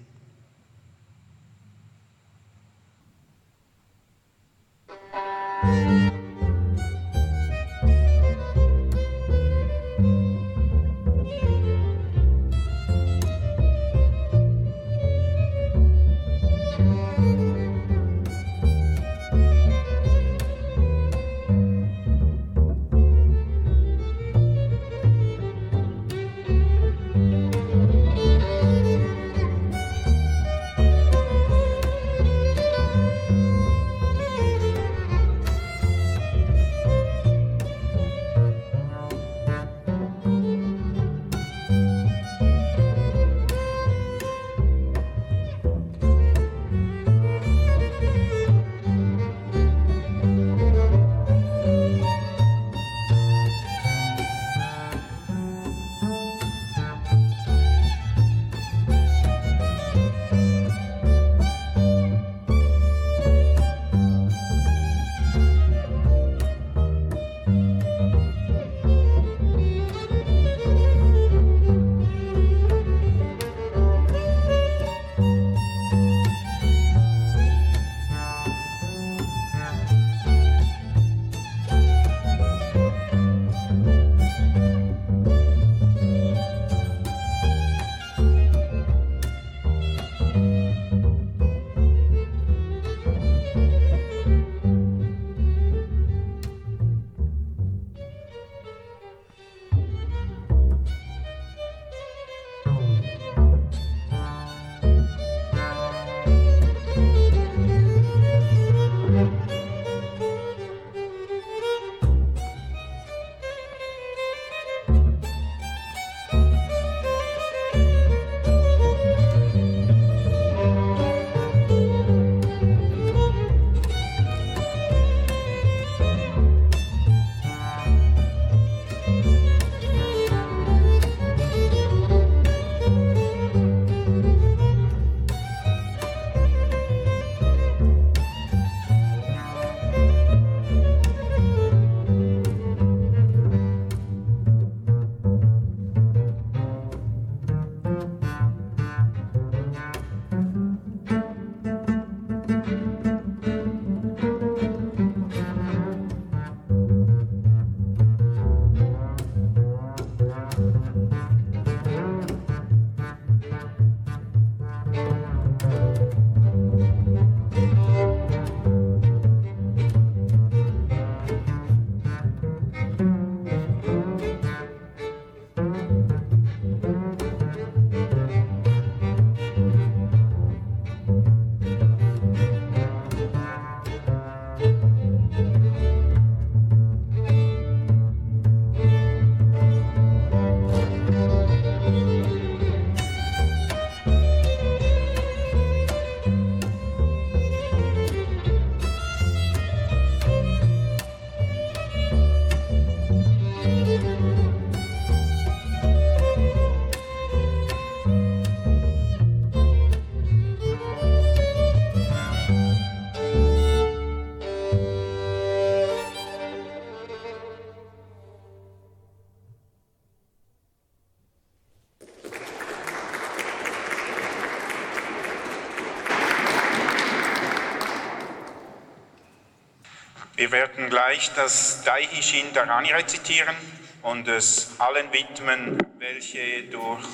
Wir 230.51 230.61
werden 230.61 230.89
gleich 230.89 231.31
das 231.35 231.83
Daihyshin 231.85 232.55
Dharani 232.55 232.91
rezitieren 232.91 233.55
und 234.01 234.27
es 234.29 234.71
allen 234.79 235.13
widmen, 235.13 235.77
welche 235.99 236.63
durch 236.71 237.05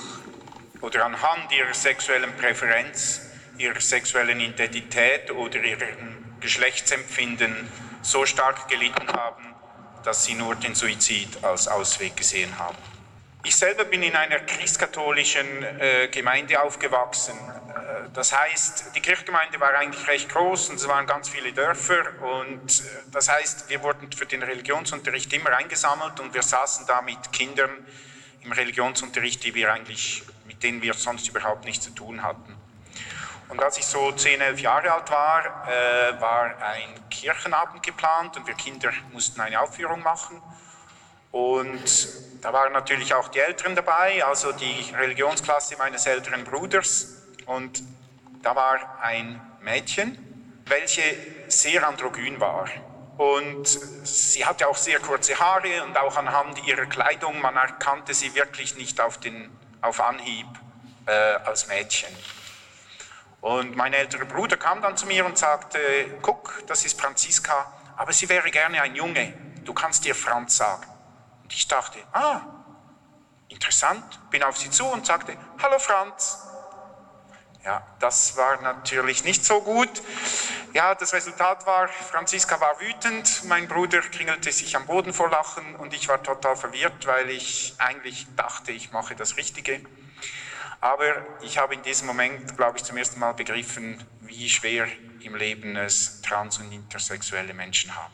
oder 0.80 1.04
anhand 1.04 1.50
ihrer 1.50 1.74
sexuellen 1.74 2.32
Präferenz, 2.36 3.22
ihrer 3.58 3.80
sexuellen 3.80 4.38
Identität 4.38 5.32
oder 5.32 5.58
ihrem 5.58 6.36
Geschlechtsempfinden 6.38 7.68
so 8.02 8.24
stark 8.24 8.68
gelitten 8.68 9.08
haben, 9.08 9.52
dass 10.04 10.26
sie 10.26 10.34
nur 10.34 10.54
den 10.54 10.76
Suizid 10.76 11.42
als 11.42 11.66
Ausweg 11.66 12.16
gesehen 12.16 12.56
haben. 12.56 12.78
Ich 13.42 13.56
selber 13.56 13.84
bin 13.84 14.04
in 14.04 14.14
einer 14.14 14.38
christkatholischen 14.38 15.64
äh, 15.80 16.06
Gemeinde 16.06 16.62
aufgewachsen. 16.62 17.34
Das 18.12 18.32
heißt, 18.32 18.90
die 18.94 19.00
Kirchgemeinde 19.00 19.58
war 19.60 19.72
eigentlich 19.74 20.06
recht 20.06 20.28
groß 20.28 20.70
und 20.70 20.76
es 20.76 20.86
waren 20.86 21.06
ganz 21.06 21.28
viele 21.28 21.52
Dörfer 21.52 22.04
und 22.20 22.80
äh, 22.80 22.82
das 23.10 23.28
heißt, 23.28 23.68
wir 23.68 23.82
wurden 23.82 24.10
für 24.12 24.26
den 24.26 24.42
Religionsunterricht 24.42 25.32
immer 25.32 25.50
eingesammelt 25.50 26.20
und 26.20 26.34
wir 26.34 26.42
saßen 26.42 26.86
da 26.86 27.02
mit 27.02 27.32
Kindern 27.32 27.70
im 28.42 28.52
Religionsunterricht, 28.52 29.42
die 29.44 29.54
wir 29.54 29.72
eigentlich, 29.72 30.22
mit 30.46 30.62
denen 30.62 30.82
wir 30.82 30.94
sonst 30.94 31.28
überhaupt 31.28 31.64
nichts 31.64 31.86
zu 31.86 31.90
tun 31.92 32.22
hatten. 32.22 32.54
Und 33.48 33.62
als 33.62 33.78
ich 33.78 33.86
so 33.86 34.10
10, 34.10 34.40
11 34.40 34.60
Jahre 34.60 34.92
alt 34.92 35.10
war, 35.10 35.68
äh, 35.68 36.20
war 36.20 36.56
ein 36.62 37.08
Kirchenabend 37.10 37.82
geplant 37.82 38.36
und 38.36 38.46
wir 38.46 38.54
Kinder 38.54 38.90
mussten 39.12 39.40
eine 39.40 39.60
Aufführung 39.60 40.02
machen. 40.02 40.42
Und 41.30 42.08
da 42.42 42.52
waren 42.52 42.72
natürlich 42.72 43.12
auch 43.14 43.28
die 43.28 43.40
Eltern 43.40 43.74
dabei, 43.74 44.24
also 44.24 44.52
die 44.52 44.92
Religionsklasse 44.94 45.76
meines 45.76 46.06
älteren 46.06 46.44
Bruders. 46.44 47.22
Und 47.46 47.82
da 48.44 48.54
war 48.54 49.00
ein 49.00 49.40
Mädchen, 49.60 50.18
welche 50.66 51.02
sehr 51.48 51.86
androgyn 51.86 52.40
war. 52.40 52.68
Und 53.16 53.66
sie 53.66 54.44
hatte 54.44 54.68
auch 54.68 54.76
sehr 54.76 54.98
kurze 55.00 55.38
Haare 55.38 55.84
und 55.84 55.96
auch 55.96 56.16
anhand 56.16 56.66
ihrer 56.66 56.86
Kleidung, 56.86 57.40
man 57.40 57.56
erkannte 57.56 58.12
sie 58.12 58.34
wirklich 58.34 58.76
nicht 58.76 59.00
auf, 59.00 59.18
den, 59.18 59.56
auf 59.80 60.00
Anhieb 60.00 60.46
äh, 61.06 61.10
als 61.10 61.68
Mädchen. 61.68 62.14
Und 63.40 63.76
mein 63.76 63.92
älterer 63.92 64.24
Bruder 64.24 64.56
kam 64.56 64.82
dann 64.82 64.96
zu 64.96 65.06
mir 65.06 65.24
und 65.24 65.38
sagte, 65.38 65.78
guck, 66.22 66.62
das 66.66 66.84
ist 66.84 67.00
Franziska, 67.00 67.72
aber 67.96 68.12
sie 68.12 68.28
wäre 68.28 68.50
gerne 68.50 68.82
ein 68.82 68.96
Junge, 68.96 69.32
du 69.64 69.72
kannst 69.72 70.04
ihr 70.06 70.14
Franz 70.14 70.56
sagen. 70.56 70.90
Und 71.42 71.52
ich 71.52 71.68
dachte, 71.68 71.98
ah, 72.12 72.40
interessant, 73.48 74.18
bin 74.30 74.42
auf 74.42 74.56
sie 74.56 74.70
zu 74.70 74.86
und 74.86 75.06
sagte, 75.06 75.36
hallo 75.62 75.78
Franz. 75.78 76.43
Ja, 77.64 77.82
das 77.98 78.36
war 78.36 78.60
natürlich 78.60 79.24
nicht 79.24 79.42
so 79.42 79.62
gut. 79.62 80.02
Ja, 80.74 80.94
das 80.94 81.14
Resultat 81.14 81.64
war, 81.66 81.88
Franziska 81.88 82.60
war 82.60 82.78
wütend, 82.78 83.44
mein 83.44 83.68
Bruder 83.68 84.02
kringelte 84.02 84.52
sich 84.52 84.76
am 84.76 84.84
Boden 84.84 85.14
vor 85.14 85.30
Lachen 85.30 85.74
und 85.76 85.94
ich 85.94 86.06
war 86.08 86.22
total 86.22 86.56
verwirrt, 86.56 87.06
weil 87.06 87.30
ich 87.30 87.74
eigentlich 87.78 88.26
dachte, 88.36 88.72
ich 88.72 88.92
mache 88.92 89.14
das 89.14 89.38
Richtige. 89.38 89.80
Aber 90.82 91.24
ich 91.40 91.56
habe 91.56 91.72
in 91.72 91.82
diesem 91.82 92.06
Moment, 92.06 92.54
glaube 92.58 92.76
ich, 92.76 92.84
zum 92.84 92.98
ersten 92.98 93.18
Mal 93.18 93.32
begriffen, 93.32 94.04
wie 94.20 94.50
schwer 94.50 94.86
im 95.20 95.34
Leben 95.34 95.74
es 95.76 96.20
trans- 96.20 96.58
und 96.58 96.70
intersexuelle 96.70 97.54
Menschen 97.54 97.96
haben. 97.96 98.12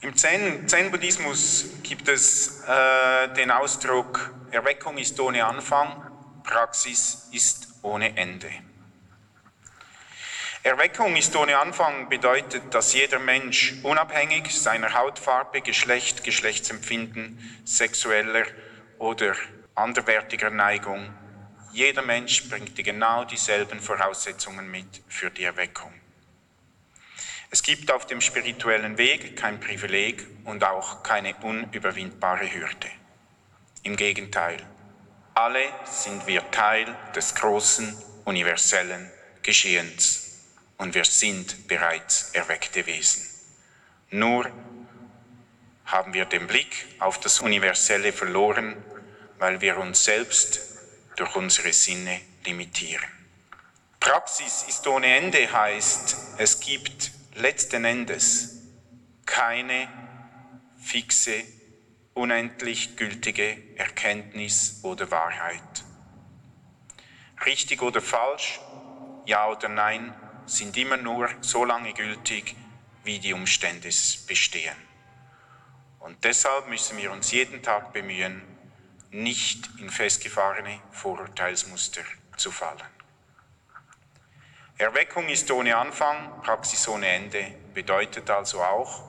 Im 0.00 0.16
Zen-Buddhismus 0.16 1.66
gibt 1.82 2.08
es 2.08 2.62
äh, 2.66 3.28
den 3.34 3.50
Ausdruck, 3.50 4.32
Erweckung 4.50 4.96
ist 4.96 5.18
ohne 5.20 5.44
Anfang, 5.44 6.10
Praxis 6.42 7.28
ist 7.32 7.68
ohne 7.82 8.16
Ende. 8.16 8.50
Erweckung 10.62 11.16
ist 11.16 11.36
ohne 11.36 11.58
Anfang 11.58 12.08
bedeutet, 12.08 12.74
dass 12.74 12.94
jeder 12.94 13.18
Mensch 13.18 13.74
unabhängig 13.82 14.58
seiner 14.58 14.94
Hautfarbe, 14.94 15.60
Geschlecht, 15.60 16.24
Geschlechtsempfinden, 16.24 17.38
sexueller 17.64 18.44
oder 18.98 19.34
anderwertiger 19.74 20.50
Neigung, 20.50 21.14
jeder 21.72 22.02
Mensch 22.02 22.48
bringt 22.48 22.74
genau 22.76 23.24
dieselben 23.24 23.80
Voraussetzungen 23.80 24.70
mit 24.70 25.02
für 25.08 25.30
die 25.30 25.44
Erweckung. 25.44 25.92
Es 27.50 27.62
gibt 27.62 27.90
auf 27.92 28.06
dem 28.06 28.20
spirituellen 28.20 28.98
Weg 28.98 29.36
kein 29.36 29.60
Privileg 29.60 30.26
und 30.44 30.64
auch 30.64 31.02
keine 31.02 31.34
unüberwindbare 31.36 32.52
Hürde. 32.52 32.88
Im 33.82 33.96
Gegenteil, 33.96 34.58
alle 35.34 35.64
sind 35.84 36.26
wir 36.26 36.50
Teil 36.50 36.96
des 37.14 37.34
großen 37.34 37.96
universellen 38.24 39.10
Geschehens 39.42 40.40
und 40.78 40.94
wir 40.94 41.04
sind 41.04 41.68
bereits 41.68 42.30
erweckte 42.32 42.86
Wesen. 42.86 43.24
Nur 44.10 44.50
haben 45.86 46.12
wir 46.12 46.24
den 46.24 46.46
Blick 46.46 46.86
auf 46.98 47.20
das 47.20 47.40
Universelle 47.40 48.12
verloren, 48.12 48.76
weil 49.38 49.60
wir 49.60 49.78
uns 49.78 50.04
selbst 50.04 50.60
durch 51.16 51.34
unsere 51.36 51.72
Sinne 51.72 52.20
limitieren. 52.44 53.08
Praxis 54.00 54.64
ist 54.68 54.86
ohne 54.86 55.06
Ende 55.16 55.50
heißt, 55.50 56.16
es 56.38 56.60
gibt 56.60 57.10
letzten 57.34 57.84
Endes 57.84 58.62
keine 59.24 59.88
fixe, 60.80 61.44
unendlich 62.18 62.96
gültige 62.96 63.56
Erkenntnis 63.76 64.80
oder 64.82 65.10
Wahrheit. 65.10 65.84
Richtig 67.46 67.80
oder 67.80 68.00
falsch, 68.00 68.60
ja 69.24 69.48
oder 69.48 69.68
nein, 69.68 70.12
sind 70.44 70.76
immer 70.76 70.96
nur 70.96 71.28
so 71.40 71.64
lange 71.64 71.92
gültig, 71.92 72.56
wie 73.04 73.20
die 73.20 73.32
Umstände 73.32 73.88
bestehen. 74.26 74.76
Und 76.00 76.24
deshalb 76.24 76.68
müssen 76.68 76.98
wir 76.98 77.12
uns 77.12 77.30
jeden 77.30 77.62
Tag 77.62 77.92
bemühen, 77.92 78.42
nicht 79.10 79.68
in 79.78 79.88
festgefahrene 79.88 80.80
Vorurteilsmuster 80.90 82.02
zu 82.36 82.50
fallen. 82.50 82.82
Erweckung 84.76 85.28
ist 85.28 85.50
ohne 85.50 85.76
Anfang, 85.76 86.42
Praxis 86.42 86.88
ohne 86.88 87.06
Ende, 87.06 87.54
bedeutet 87.74 88.28
also 88.28 88.62
auch, 88.62 89.08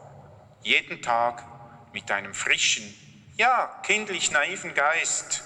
jeden 0.62 1.02
Tag 1.02 1.49
mit 1.94 2.12
einem 2.12 2.34
frischen, 2.34 2.94
ja, 3.38 3.80
kindlich 3.84 4.32
naiven 4.32 4.74
Geist 4.74 5.44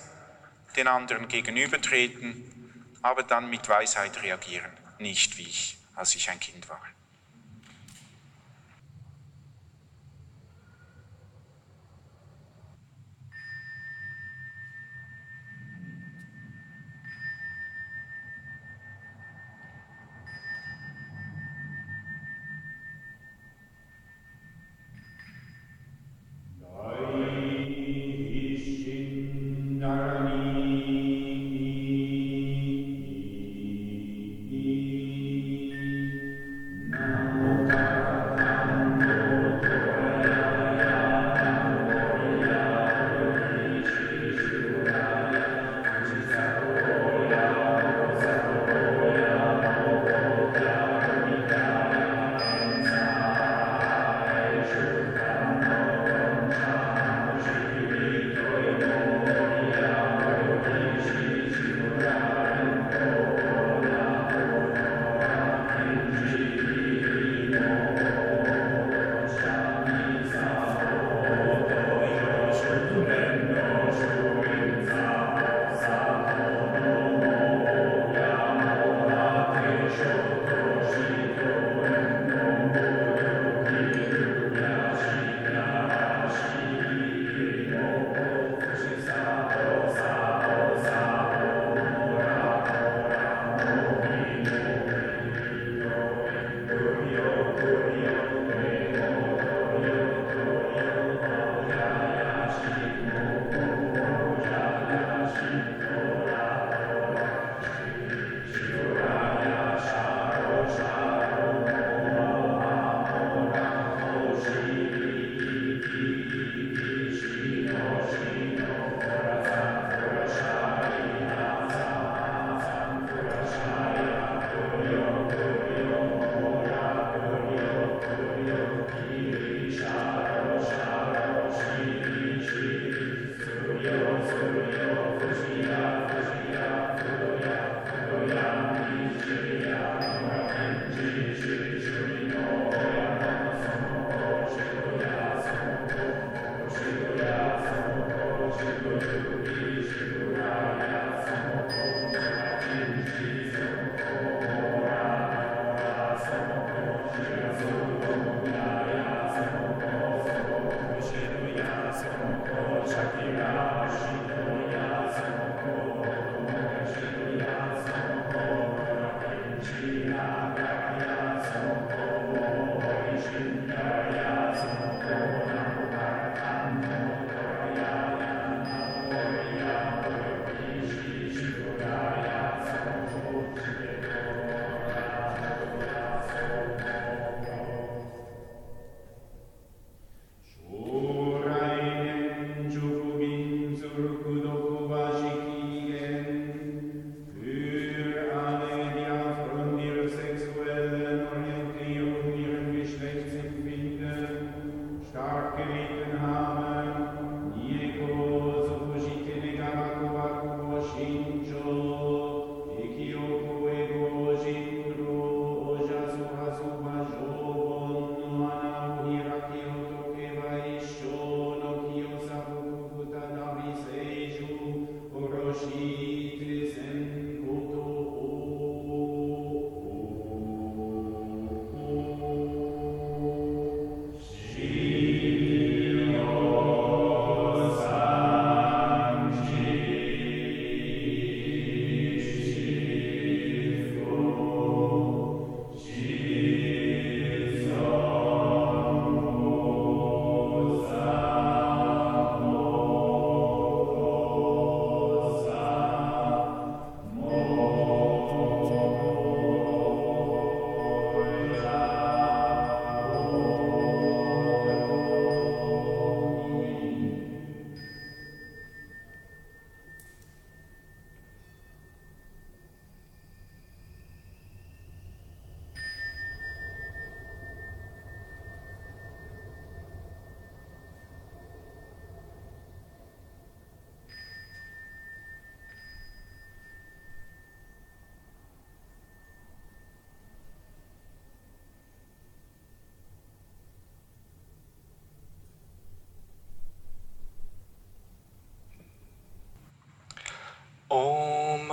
den 0.76 0.88
anderen 0.88 1.28
gegenübertreten, 1.28 2.98
aber 3.02 3.24
dann 3.24 3.50
mit 3.50 3.68
Weisheit 3.70 4.22
reagieren, 4.22 4.72
nicht 5.00 5.38
wie 5.38 5.44
ich, 5.44 5.78
als 5.96 6.16
ich 6.16 6.30
ein 6.30 6.40
Kind 6.40 6.68
war. 6.70 6.82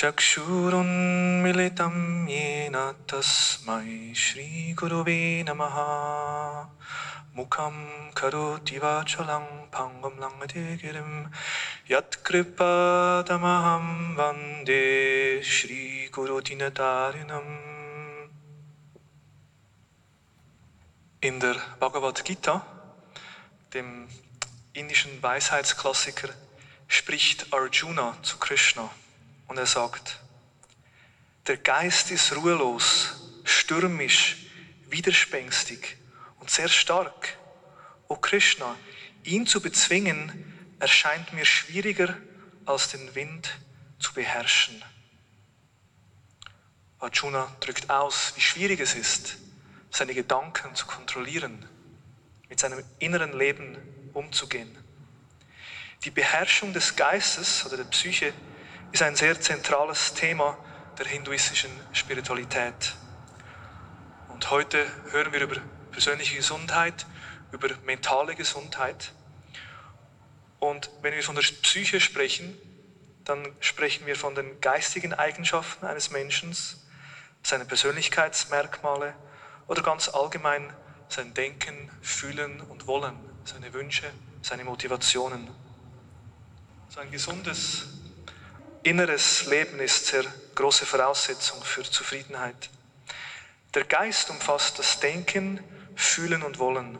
चक्षुरुन्मिलितं 0.00 1.96
येन 2.32 2.76
तस्मै 3.12 3.86
श्रीगुरुवे 4.24 5.20
नमः 5.48 5.76
मुखं 7.36 7.76
करोति 8.20 8.78
वाचलं 8.84 9.46
भङ्गं 9.76 10.14
लङ्घते 10.24 10.66
यत्कृपातमहं 11.92 13.86
वन्दे 14.20 14.84
श्रीगुरुदिनतारिणम् 15.54 16.76
In 21.22 21.40
der 21.40 21.56
Bhagavad 21.80 22.22
Gita, 22.24 22.62
dem 23.73 24.07
indischen 24.73 25.21
Weisheitsklassiker, 25.21 26.29
spricht 26.87 27.53
Arjuna 27.53 28.17
zu 28.21 28.37
Krishna 28.37 28.89
und 29.47 29.57
er 29.57 29.65
sagt, 29.65 30.19
der 31.47 31.57
Geist 31.57 32.11
ist 32.11 32.35
ruhelos, 32.35 33.15
stürmisch, 33.43 34.37
widerspenstig 34.89 35.97
und 36.39 36.49
sehr 36.49 36.67
stark. 36.67 37.37
O 38.07 38.15
Krishna, 38.15 38.75
ihn 39.23 39.47
zu 39.47 39.61
bezwingen 39.61 40.75
erscheint 40.79 41.33
mir 41.33 41.45
schwieriger 41.45 42.17
als 42.65 42.89
den 42.89 43.15
Wind 43.15 43.57
zu 43.99 44.13
beherrschen. 44.13 44.83
Arjuna 46.99 47.55
drückt 47.61 47.89
aus, 47.89 48.33
wie 48.35 48.41
schwierig 48.41 48.79
es 48.79 48.95
ist, 48.95 49.37
seine 49.89 50.13
Gedanken 50.13 50.75
zu 50.75 50.85
kontrollieren, 50.85 51.67
mit 52.51 52.59
seinem 52.59 52.83
inneren 52.99 53.31
Leben 53.31 53.77
umzugehen. 54.13 54.77
Die 56.03 56.11
Beherrschung 56.11 56.73
des 56.73 56.97
Geistes 56.97 57.65
oder 57.65 57.77
der 57.77 57.85
Psyche 57.85 58.33
ist 58.91 59.01
ein 59.01 59.15
sehr 59.15 59.39
zentrales 59.39 60.15
Thema 60.15 60.57
der 60.99 61.05
hinduistischen 61.05 61.71
Spiritualität. 61.93 62.93
Und 64.27 64.51
heute 64.51 64.85
hören 65.11 65.31
wir 65.31 65.39
über 65.39 65.61
persönliche 65.91 66.35
Gesundheit, 66.35 67.05
über 67.53 67.69
mentale 67.85 68.35
Gesundheit. 68.35 69.13
Und 70.59 70.89
wenn 71.01 71.13
wir 71.13 71.23
von 71.23 71.35
der 71.35 71.43
Psyche 71.43 72.01
sprechen, 72.01 72.57
dann 73.23 73.47
sprechen 73.61 74.05
wir 74.05 74.17
von 74.17 74.35
den 74.35 74.59
geistigen 74.59 75.13
Eigenschaften 75.13 75.85
eines 75.85 76.11
Menschen, 76.11 76.53
seine 77.43 77.63
Persönlichkeitsmerkmale, 77.63 79.15
oder 79.67 79.83
ganz 79.83 80.09
allgemein 80.09 80.73
sein 81.11 81.33
Denken, 81.33 81.89
Fühlen 82.01 82.61
und 82.61 82.87
Wollen, 82.87 83.15
seine 83.43 83.73
Wünsche, 83.73 84.11
seine 84.41 84.63
Motivationen. 84.63 85.49
So 86.89 86.99
ein 86.99 87.11
gesundes 87.11 87.87
inneres 88.83 89.45
Leben 89.45 89.79
ist 89.79 90.07
sehr 90.07 90.23
große 90.55 90.85
Voraussetzung 90.85 91.63
für 91.63 91.83
Zufriedenheit. 91.83 92.69
Der 93.73 93.83
Geist 93.85 94.29
umfasst 94.29 94.79
das 94.79 94.99
Denken, 94.99 95.63
Fühlen 95.95 96.43
und 96.43 96.59
Wollen. 96.59 96.97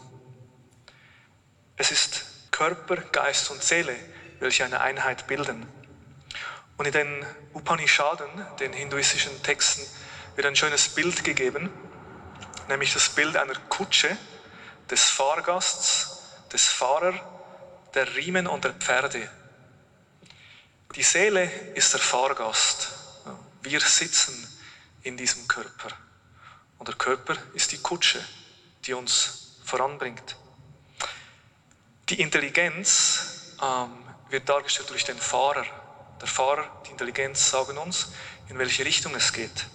Es 1.77 1.91
ist 1.91 2.25
Körper, 2.51 2.97
Geist 2.97 3.49
und 3.49 3.63
Seele, 3.63 3.95
welche 4.39 4.65
eine 4.65 4.81
Einheit 4.81 5.27
bilden. 5.27 5.65
Und 6.77 6.85
in 6.85 6.93
den 6.93 7.25
Upanishaden, 7.53 8.27
den 8.59 8.73
hinduistischen 8.73 9.41
Texten, 9.43 9.85
wird 10.35 10.47
ein 10.47 10.55
schönes 10.55 10.89
Bild 10.89 11.23
gegeben, 11.23 11.69
nämlich 12.71 12.93
das 12.93 13.09
Bild 13.09 13.35
einer 13.37 13.55
Kutsche, 13.69 14.17
des 14.89 15.09
Fahrgasts, 15.09 16.21
des 16.51 16.67
Fahrers, 16.67 17.15
der 17.93 18.15
Riemen 18.15 18.47
und 18.47 18.63
der 18.63 18.73
Pferde. 18.73 19.29
Die 20.95 21.03
Seele 21.03 21.49
ist 21.75 21.93
der 21.93 21.99
Fahrgast. 21.99 22.89
Wir 23.61 23.79
sitzen 23.79 24.47
in 25.03 25.17
diesem 25.17 25.47
Körper. 25.47 25.89
Und 26.77 26.87
der 26.87 26.95
Körper 26.95 27.37
ist 27.53 27.71
die 27.71 27.77
Kutsche, 27.77 28.23
die 28.85 28.93
uns 28.93 29.59
voranbringt. 29.63 30.35
Die 32.09 32.19
Intelligenz 32.19 33.55
ähm, 33.61 34.03
wird 34.29 34.49
dargestellt 34.49 34.89
durch 34.89 35.05
den 35.05 35.17
Fahrer. 35.17 35.65
Der 36.19 36.27
Fahrer, 36.27 36.81
die 36.85 36.91
Intelligenz 36.91 37.49
sagen 37.49 37.77
uns, 37.77 38.11
in 38.49 38.57
welche 38.57 38.83
Richtung 38.83 39.15
es 39.15 39.31
geht. 39.31 39.67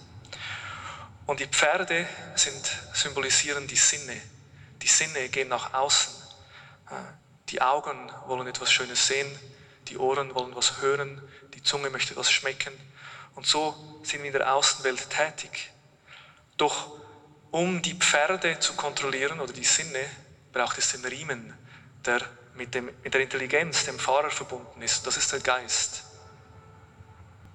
Und 1.27 1.39
die 1.39 1.45
Pferde 1.47 2.07
sind, 2.35 2.65
symbolisieren 2.93 3.67
die 3.67 3.75
Sinne. 3.75 4.19
Die 4.81 4.87
Sinne 4.87 5.29
gehen 5.29 5.49
nach 5.49 5.73
außen. 5.73 6.13
Äh, 6.89 6.93
die 7.49 7.61
Augen 7.61 8.11
wollen 8.25 8.47
etwas 8.47 8.71
Schönes 8.71 9.05
sehen, 9.07 9.27
die 9.89 9.97
Ohren 9.97 10.33
wollen 10.33 10.55
was 10.55 10.81
hören, 10.81 11.21
die 11.53 11.61
Zunge 11.61 11.89
möchte 11.89 12.15
was 12.15 12.31
schmecken. 12.31 12.73
Und 13.35 13.45
so 13.45 14.01
sind 14.03 14.23
wir 14.23 14.27
in 14.27 14.33
der 14.33 14.53
Außenwelt 14.53 15.09
tätig. 15.09 15.71
Doch 16.57 16.97
Um 17.51 17.81
die 17.81 17.93
Pferde 17.95 18.59
zu 18.59 18.73
kontrollieren 18.73 19.39
oder 19.39 19.53
die 19.53 19.63
Sinne, 19.63 20.03
braucht 20.51 20.77
es 20.77 20.91
den 20.91 21.05
Riemen, 21.05 21.57
der 22.05 22.21
mit, 22.55 22.73
dem, 22.73 22.89
mit 23.03 23.13
der 23.13 23.21
Intelligenz, 23.21 23.85
dem 23.85 23.97
Fahrer 23.99 24.29
verbunden 24.29 24.81
ist. 24.81 25.07
Das 25.07 25.15
ist 25.15 25.31
der 25.31 25.39
Geist. 25.39 26.03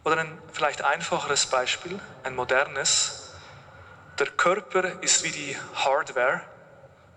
Oder 0.05 0.19
ein 0.19 0.39
vielleicht 0.53 0.83
einfacheres 0.83 1.47
Beispiel, 1.47 2.01
ein 2.25 2.35
modernes. 2.35 3.22
Der 4.19 4.27
Körper 4.27 5.03
ist 5.03 5.25
wie 5.25 5.31
die 5.31 5.57
Hardware 5.75 6.43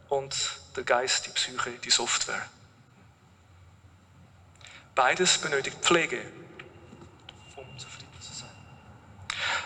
und 0.07 0.35
der 0.75 0.83
Geist 0.83 1.25
die 1.25 1.31
Psyche, 1.31 1.71
die 1.71 1.89
Software. 1.89 2.41
Beides 4.95 5.37
benötigt 5.37 5.77
Pflege, 5.81 6.21
um 7.57 7.77
zufrieden 7.77 8.21
zu 8.21 8.33
sein. 8.33 8.49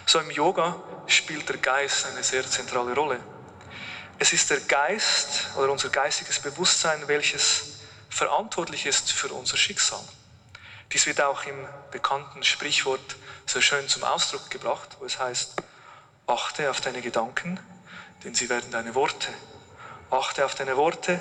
So 0.07 0.19
im 0.19 0.31
Yoga 0.31 0.81
spielt 1.05 1.47
der 1.49 1.57
Geist 1.57 2.07
eine 2.07 2.23
sehr 2.23 2.45
zentrale 2.47 2.95
Rolle. 2.95 3.19
Es 4.17 4.33
ist 4.33 4.49
der 4.49 4.59
Geist 4.61 5.55
oder 5.55 5.71
unser 5.71 5.89
geistiges 5.89 6.39
Bewusstsein, 6.39 7.07
welches 7.07 7.77
verantwortlich 8.09 8.87
ist 8.87 9.11
für 9.11 9.29
unser 9.29 9.55
Schicksal. 9.55 10.03
Dies 10.91 11.05
wird 11.05 11.21
auch 11.21 11.43
im 11.43 11.67
bekannten 11.91 12.43
Sprichwort 12.43 13.15
sehr 13.45 13.61
schön 13.61 13.87
zum 13.87 14.03
Ausdruck 14.03 14.49
gebracht, 14.49 14.97
wo 14.99 15.05
es 15.05 15.19
heißt, 15.19 15.61
achte 16.29 16.69
auf 16.69 16.79
deine 16.79 17.01
Gedanken, 17.01 17.59
denn 18.23 18.35
sie 18.35 18.49
werden 18.49 18.69
deine 18.71 18.93
Worte. 18.93 19.33
Achte 20.11 20.45
auf 20.45 20.55
deine 20.55 20.77
Worte, 20.77 21.19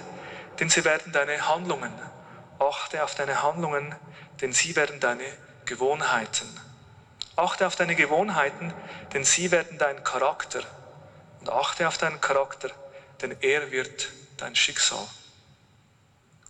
denn 0.61 0.69
sie 0.69 0.85
werden 0.85 1.13
deine 1.13 1.49
Handlungen. 1.49 1.93
Achte 2.59 3.03
auf 3.03 3.15
deine 3.15 3.43
Handlungen, 3.43 3.95
denn 4.41 4.53
sie 4.53 4.77
werden 4.77 5.01
deine 5.01 5.25
Gewohnheiten. 5.65 6.49
Achte 7.37 7.67
auf 7.67 7.77
deine 7.77 7.95
Gewohnheiten, 7.95 8.75
denn 9.13 9.25
sie 9.25 9.51
werden 9.51 9.79
dein 9.79 10.05
Charakter. 10.05 10.63
Und 11.41 11.49
achte 11.49 11.89
auf 11.89 11.97
deinen 11.97 12.21
Charakter, 12.21 12.71
denn 13.23 13.37
er 13.41 13.71
wird 13.71 14.11
dein 14.37 14.55
Schicksal. 14.57 15.07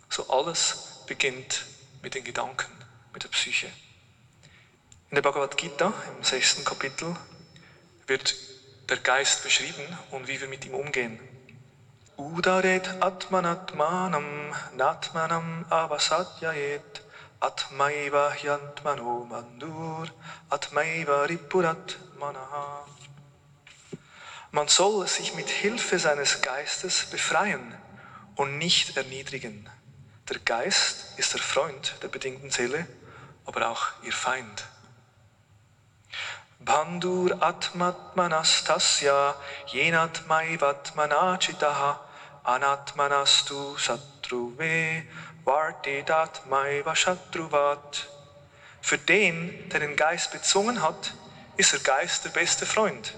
So 0.09 0.29
alles 0.31 1.05
beginnt 1.07 1.67
mit 2.03 2.15
den 2.15 2.25
Gedanken, 2.25 2.73
mit 3.13 3.23
der 3.23 3.29
Psyche. 3.29 3.71
In 5.11 5.15
der 5.15 5.23
Bhagavad 5.23 5.57
Gita, 5.57 5.93
im 6.17 6.25
sechsten 6.25 6.65
Kapitel, 6.65 7.15
wird 8.09 8.35
der 8.89 8.97
Geist 8.97 9.43
beschrieben 9.43 9.87
und 10.11 10.29
wie 10.29 10.41
wir 10.41 10.49
mit 10.49 10.65
ihm 10.65 10.75
umgehen. 10.75 11.21
Udaret 12.17 12.89
atmanatmanam 13.01 14.53
natmanam 14.75 15.67
avasatyayet 15.71 17.03
atmaiva 17.41 18.33
hyantmano 18.33 19.25
mandur 19.31 20.09
atmaiva 20.51 21.25
ripurat 21.29 21.99
manaha. 22.19 22.87
Man 24.51 24.69
soll 24.69 25.07
sich 25.07 25.35
mit 25.35 25.49
Hilfe 25.51 25.99
seines 25.99 26.41
Geistes 26.41 27.05
befreien 27.11 27.75
und 28.35 28.57
nicht 28.57 28.97
erniedrigen. 28.97 29.69
Der 30.29 30.39
Geist 30.39 31.19
ist 31.19 31.35
der 31.35 31.41
Freund 31.41 31.95
der 32.03 32.09
bedingten 32.09 32.51
Seele, 32.51 32.87
aber 33.45 33.69
auch 33.69 33.87
ihr 34.03 34.13
Feind. 34.13 34.65
Bandur 36.69 37.33
atmatmanastasya 37.41 39.35
yenatmaivatmanachitaha 39.73 41.97
anatmanastu 42.45 43.79
satruve 43.79 45.03
vartidatmaiva 45.47 46.95
shatruvat. 46.95 48.07
Für 48.83 48.99
den, 48.99 49.71
der 49.71 49.81
den 49.81 49.97
Geist 49.97 50.31
bezwungen 50.31 50.83
hat, 50.83 51.15
ist 51.57 51.73
der 51.73 51.81
Geist 51.81 52.27
der 52.27 52.31
beste 52.31 52.67
Freund. 52.67 53.15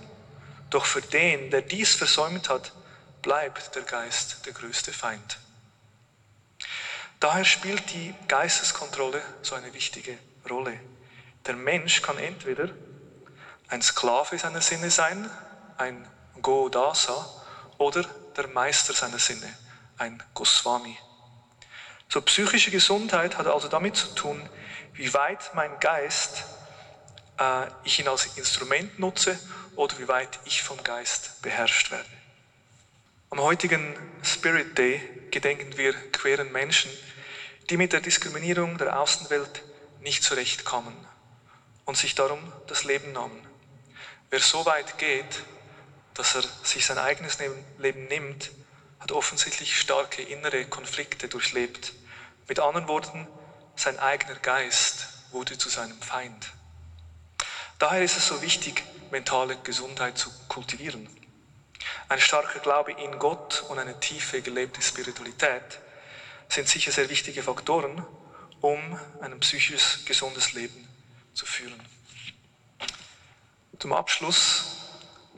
Doch 0.71 0.85
für 0.85 1.03
den, 1.03 1.51
der 1.51 1.63
dies 1.63 1.97
versäumt 1.97 2.49
hat, 2.49 2.71
bleibt 3.21 3.75
der 3.75 3.83
Geist 3.83 4.47
der 4.47 4.53
größte 4.53 4.93
Feind. 4.93 5.41
Daher 7.19 7.45
spielt 7.45 7.91
die 7.91 8.15
Geisteskontrolle 8.29 9.21
so 9.43 9.57
eine 9.57 9.75
wichtige 9.75 10.17
Rolle. 10.49 10.79
Der 11.47 11.57
Mensch 11.57 12.01
kann 12.01 12.19
entweder 12.19 12.69
ein 13.71 13.83
Sklave 13.83 14.39
seiner 14.39 14.61
Sinne 14.61 14.91
sein, 14.91 15.31
ein 15.79 16.07
Godasa, 16.43 17.27
oder 17.79 18.05
der 18.37 18.49
Meister 18.49 18.93
seiner 18.93 19.19
Sinne, 19.19 19.57
ein 19.97 20.23
Goswami. 20.35 20.99
So 22.09 22.21
psychische 22.23 22.71
Gesundheit 22.71 23.39
hat 23.39 23.47
also 23.47 23.69
damit 23.69 23.97
zu 23.97 24.09
tun, 24.15 24.49
wie 24.95 25.15
weit 25.15 25.55
mein 25.55 25.79
Geist 25.81 26.45
äh, 27.39 27.67
ich 27.85 27.99
ihn 27.99 28.09
als 28.09 28.37
Instrument 28.37 28.99
nutze 28.99 29.39
oder 29.77 29.99
wie 29.99 30.09
weit 30.09 30.41
ich 30.45 30.63
vom 30.63 30.83
Geist 30.83 31.41
beherrscht 31.41 31.91
werde. 31.91 32.11
Am 33.31 33.41
heutigen 33.41 33.97
Spirit 34.23 34.77
Day 34.77 35.01
gedenken 35.31 35.77
wir 35.79 35.95
queeren 36.11 36.51
Menschen, 36.53 36.91
die 37.71 37.77
mit 37.77 37.93
der 37.93 38.01
Diskriminierung 38.01 38.77
der 38.77 39.01
Außenwelt 39.01 39.63
nicht 40.01 40.25
zurechtkamen 40.25 40.95
und 41.85 41.97
sich 41.97 42.15
darum 42.15 42.41
das 42.67 42.85
Leben 42.85 43.13
nahmen. 43.13 43.50
Wer 44.31 44.39
so 44.39 44.65
weit 44.65 44.97
geht, 44.97 45.43
dass 46.15 46.37
er 46.37 46.45
sich 46.63 46.87
sein 46.87 46.99
eigenes 46.99 47.39
Leben 47.79 48.07
nimmt, 48.07 48.53
hat 49.01 49.11
offensichtlich 49.11 49.77
starke 49.77 50.23
innere 50.23 50.67
Konflikte 50.67 51.27
durchlebt. 51.27 51.93
Mit 52.47 52.61
anderen 52.61 52.87
Worten, 52.87 53.27
sein 53.75 53.99
eigener 53.99 54.37
Geist 54.37 55.09
wurde 55.33 55.59
zu 55.59 55.69
seinem 55.69 56.01
Feind. 56.01 56.53
Daher 57.81 58.03
ist 58.03 58.17
es 58.17 58.29
so 58.29 58.41
wichtig, 58.41 58.85
mentale 59.11 59.57
Gesundheit 59.65 60.17
zu 60.17 60.31
kultivieren. 60.47 61.09
Ein 62.09 62.21
starker 62.21 62.61
Glaube 62.61 62.93
in 62.93 63.19
Gott 63.19 63.65
und 63.69 63.81
eine 63.81 63.99
tiefe 63.99 64.43
gelebte 64.43 64.81
Spiritualität 64.81 65.81
sind 66.49 66.69
sicher 66.69 66.93
sehr 66.93 67.09
wichtige 67.09 67.43
Faktoren, 67.43 68.07
um 68.61 69.01
ein 69.23 69.41
psychisch 69.41 70.05
gesundes 70.05 70.53
Leben 70.53 70.89
zu 71.35 71.47
führen. 71.47 71.81
Zum 73.81 73.95
Abschluss 73.95 74.65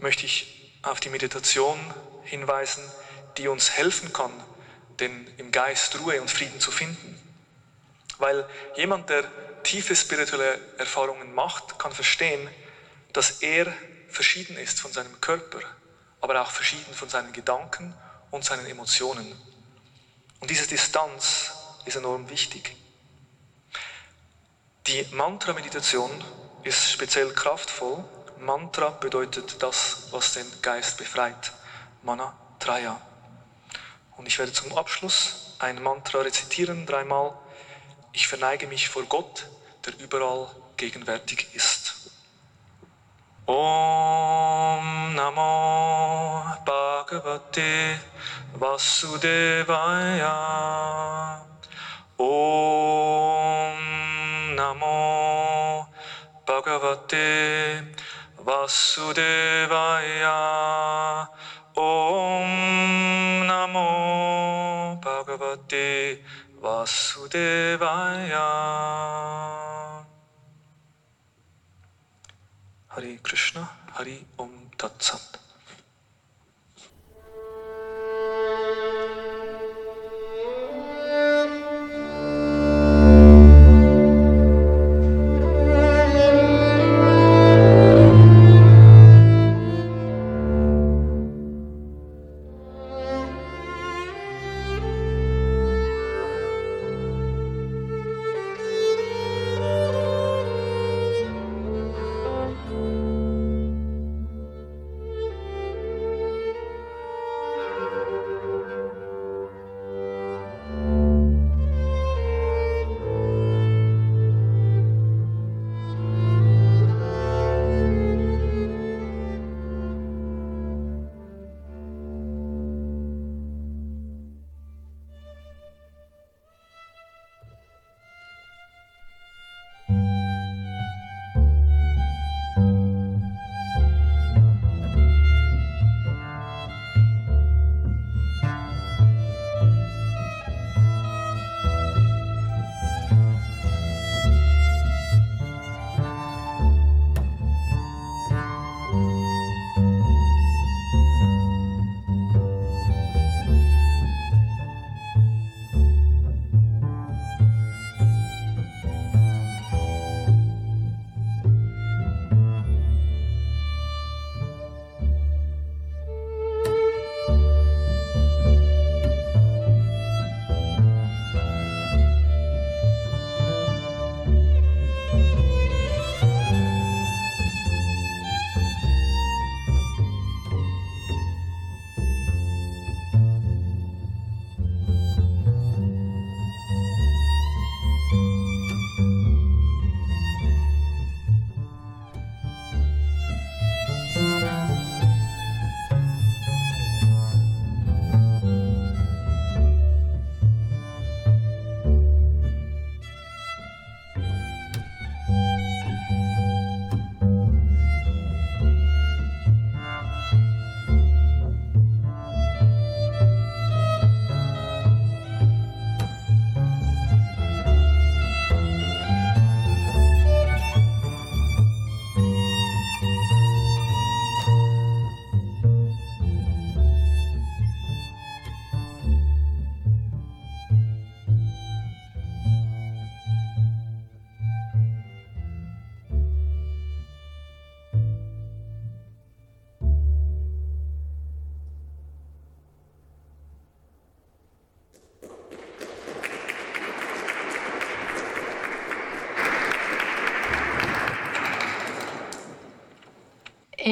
möchte 0.00 0.26
ich 0.26 0.80
auf 0.82 0.98
die 0.98 1.10
Meditation 1.10 1.78
hinweisen, 2.24 2.82
die 3.38 3.46
uns 3.46 3.70
helfen 3.70 4.12
kann, 4.12 4.32
den 4.98 5.32
im 5.36 5.52
Geist 5.52 5.96
Ruhe 6.00 6.20
und 6.20 6.28
Frieden 6.28 6.58
zu 6.58 6.72
finden. 6.72 7.16
Weil 8.18 8.44
jemand, 8.74 9.08
der 9.10 9.30
tiefe 9.62 9.94
spirituelle 9.94 10.58
Erfahrungen 10.76 11.32
macht, 11.32 11.78
kann 11.78 11.92
verstehen, 11.92 12.50
dass 13.12 13.42
er 13.42 13.72
verschieden 14.08 14.56
ist 14.56 14.80
von 14.80 14.92
seinem 14.92 15.20
Körper, 15.20 15.60
aber 16.20 16.42
auch 16.42 16.50
verschieden 16.50 16.94
von 16.94 17.08
seinen 17.08 17.32
Gedanken 17.32 17.94
und 18.32 18.44
seinen 18.44 18.66
Emotionen. 18.66 19.38
Und 20.40 20.50
diese 20.50 20.66
Distanz 20.66 21.52
ist 21.84 21.94
enorm 21.94 22.28
wichtig. 22.28 22.74
Die 24.88 25.06
Mantra-Meditation 25.12 26.24
ist 26.64 26.90
speziell 26.90 27.32
kraftvoll. 27.32 28.04
Mantra 28.42 28.90
bedeutet 28.90 29.62
das, 29.62 30.08
was 30.10 30.32
den 30.32 30.46
Geist 30.62 30.98
befreit. 30.98 31.52
Mana 32.02 32.34
Traya. 32.58 33.00
Und 34.16 34.26
ich 34.26 34.36
werde 34.40 34.52
zum 34.52 34.76
Abschluss 34.76 35.54
ein 35.60 35.80
Mantra 35.80 36.22
rezitieren, 36.22 36.84
dreimal. 36.84 37.34
Ich 38.12 38.26
verneige 38.26 38.66
mich 38.66 38.88
vor 38.88 39.04
Gott, 39.04 39.46
der 39.86 39.96
überall 40.00 40.48
gegenwärtig 40.76 41.54
ist. 41.54 42.10
Om 43.46 45.14
Namo 45.14 46.44
Bhagavate 46.64 48.00
Vasudevaya. 48.54 49.86
Om 52.16 53.76
Namo 54.56 55.86
Bhagavate 56.44 57.91
Vasudevaya 58.52 60.36
Om 61.72 62.48
Namo 63.48 65.00
Bhagavate 65.00 66.20
Vasudevaya 66.60 68.44
Hare 72.92 73.12
Krishna 73.24 73.64
Hari 73.96 74.20
Om 74.36 74.68
Tat 74.76 75.00
Sat 75.00 75.41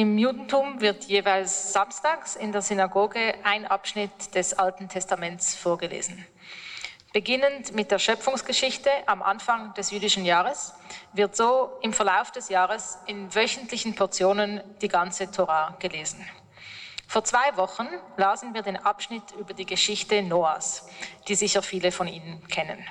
Im 0.01 0.17
Judentum 0.17 0.81
wird 0.81 1.03
jeweils 1.03 1.73
samstags 1.73 2.35
in 2.35 2.51
der 2.51 2.63
Synagoge 2.63 3.35
ein 3.43 3.67
Abschnitt 3.67 4.33
des 4.33 4.57
Alten 4.57 4.89
Testaments 4.89 5.53
vorgelesen. 5.53 6.25
Beginnend 7.13 7.75
mit 7.75 7.91
der 7.91 7.99
Schöpfungsgeschichte 7.99 8.89
am 9.05 9.21
Anfang 9.21 9.75
des 9.75 9.91
jüdischen 9.91 10.25
Jahres 10.25 10.73
wird 11.13 11.35
so 11.35 11.77
im 11.83 11.93
Verlauf 11.93 12.31
des 12.31 12.49
Jahres 12.49 12.97
in 13.05 13.35
wöchentlichen 13.35 13.93
Portionen 13.93 14.63
die 14.81 14.87
ganze 14.87 15.29
Torah 15.29 15.75
gelesen. 15.77 16.27
Vor 17.07 17.23
zwei 17.23 17.55
Wochen 17.55 17.87
lasen 18.17 18.55
wir 18.55 18.63
den 18.63 18.77
Abschnitt 18.77 19.33
über 19.37 19.53
die 19.53 19.67
Geschichte 19.67 20.23
Noahs, 20.23 20.89
die 21.27 21.35
sicher 21.35 21.61
viele 21.61 21.91
von 21.91 22.07
Ihnen 22.07 22.47
kennen. 22.47 22.83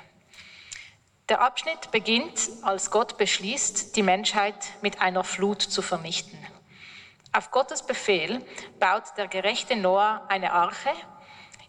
Der 1.27 1.41
Abschnitt 1.41 1.91
beginnt, 1.91 2.49
als 2.61 2.89
Gott 2.89 3.17
beschließt, 3.17 3.97
die 3.97 4.01
Menschheit 4.01 4.55
mit 4.81 5.01
einer 5.01 5.25
Flut 5.25 5.61
zu 5.61 5.81
vernichten. 5.81 6.37
Auf 7.33 7.49
Gottes 7.49 7.81
Befehl 7.81 8.45
baut 8.77 9.03
der 9.15 9.29
gerechte 9.29 9.77
Noah 9.77 10.25
eine 10.27 10.51
Arche, 10.51 10.89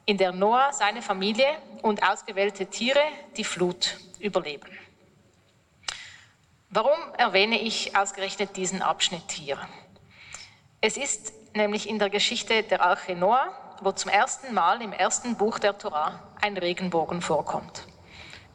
in 0.04 0.18
der 0.18 0.32
Noah, 0.32 0.72
seine 0.72 1.02
Familie 1.02 1.46
und 1.82 2.02
ausgewählte 2.02 2.66
Tiere 2.66 3.02
die 3.36 3.44
Flut 3.44 3.96
überleben. 4.18 4.76
Warum 6.68 6.98
erwähne 7.16 7.60
ich 7.60 7.96
ausgerechnet 7.96 8.56
diesen 8.56 8.82
Abschnitt 8.82 9.30
hier? 9.30 9.56
Es 10.80 10.96
ist 10.96 11.32
nämlich 11.54 11.88
in 11.88 12.00
der 12.00 12.10
Geschichte 12.10 12.64
der 12.64 12.82
Arche 12.82 13.14
Noah, 13.14 13.76
wo 13.82 13.92
zum 13.92 14.10
ersten 14.10 14.52
Mal 14.52 14.82
im 14.82 14.92
ersten 14.92 15.36
Buch 15.36 15.60
der 15.60 15.78
Torah 15.78 16.18
ein 16.40 16.56
Regenbogen 16.56 17.22
vorkommt. 17.22 17.86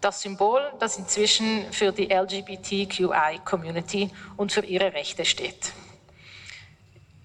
Das 0.02 0.22
Symbol, 0.22 0.74
das 0.80 0.98
inzwischen 0.98 1.72
für 1.72 1.94
die 1.94 2.10
LGBTQI-Community 2.14 4.12
und 4.36 4.52
für 4.52 4.66
ihre 4.66 4.92
Rechte 4.92 5.24
steht. 5.24 5.72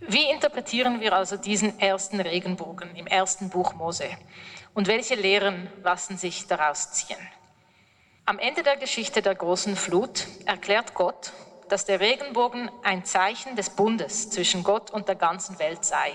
Wie 0.09 0.29
interpretieren 0.31 1.01
wir 1.01 1.13
also 1.13 1.37
diesen 1.37 1.79
ersten 1.79 2.21
Regenbogen 2.21 2.97
im 2.97 3.07
ersten 3.07 3.51
Buch 3.51 3.75
Mose? 3.75 4.09
Und 4.75 4.89
welche 4.89 5.15
Lehren 5.15 5.71
lassen 5.85 6.17
sich 6.17 6.49
daraus 6.49 6.91
ziehen? 6.93 7.19
Am 8.25 8.41
Ende 8.41 8.65
der 8.65 8.77
Geschichte 8.77 9.23
der 9.23 9.37
großen 9.37 9.77
Flut 9.77 10.27
erklärt 10.45 10.95
Gott, 10.95 11.33
dass 11.69 11.85
der 11.85 12.01
Regenbogen 12.01 12.69
ein 12.83 13.05
Zeichen 13.05 13.55
des 13.55 13.71
Bundes 13.71 14.29
zwischen 14.31 14.65
Gott 14.65 14.91
und 14.91 15.07
der 15.07 15.15
ganzen 15.15 15.61
Welt 15.61 15.85
sei. 15.85 16.13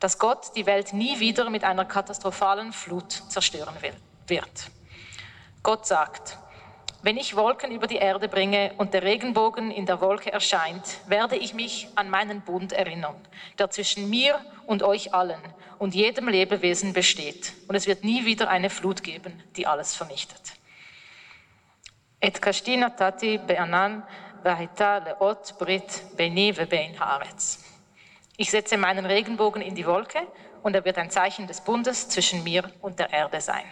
Dass 0.00 0.18
Gott 0.18 0.56
die 0.56 0.66
Welt 0.66 0.92
nie 0.92 1.20
wieder 1.20 1.48
mit 1.48 1.62
einer 1.62 1.84
katastrophalen 1.84 2.72
Flut 2.72 3.12
zerstören 3.28 3.76
wird. 4.26 4.70
Gott 5.62 5.86
sagt, 5.86 6.38
wenn 7.06 7.18
ich 7.18 7.36
Wolken 7.36 7.70
über 7.70 7.86
die 7.86 7.98
Erde 7.98 8.26
bringe 8.26 8.72
und 8.78 8.92
der 8.92 9.04
Regenbogen 9.04 9.70
in 9.70 9.86
der 9.86 10.00
Wolke 10.00 10.32
erscheint, 10.32 10.98
werde 11.06 11.36
ich 11.36 11.54
mich 11.54 11.86
an 11.94 12.10
meinen 12.10 12.40
Bund 12.40 12.72
erinnern, 12.72 13.14
der 13.60 13.70
zwischen 13.70 14.10
mir 14.10 14.44
und 14.66 14.82
euch 14.82 15.14
allen 15.14 15.40
und 15.78 15.94
jedem 15.94 16.26
Lebewesen 16.26 16.92
besteht. 16.92 17.52
Und 17.68 17.76
es 17.76 17.86
wird 17.86 18.02
nie 18.02 18.26
wieder 18.26 18.48
eine 18.50 18.70
Flut 18.70 19.04
geben, 19.04 19.40
die 19.54 19.68
alles 19.68 19.94
vernichtet. 19.94 20.54
Et 22.18 22.42
kashtina 22.42 22.90
tati 22.90 23.38
be'anan 23.38 24.02
v'haita 24.42 24.98
leot 25.04 25.56
brit 25.60 26.02
beni 26.16 26.50
ve'bein 26.50 26.98
haaretz. 26.98 27.64
Ich 28.36 28.50
setze 28.50 28.76
meinen 28.76 29.06
Regenbogen 29.06 29.62
in 29.62 29.76
die 29.76 29.86
Wolke 29.86 30.26
und 30.64 30.74
er 30.74 30.84
wird 30.84 30.98
ein 30.98 31.10
Zeichen 31.10 31.46
des 31.46 31.60
Bundes 31.60 32.08
zwischen 32.08 32.42
mir 32.42 32.68
und 32.82 32.98
der 32.98 33.12
Erde 33.12 33.40
sein. 33.40 33.66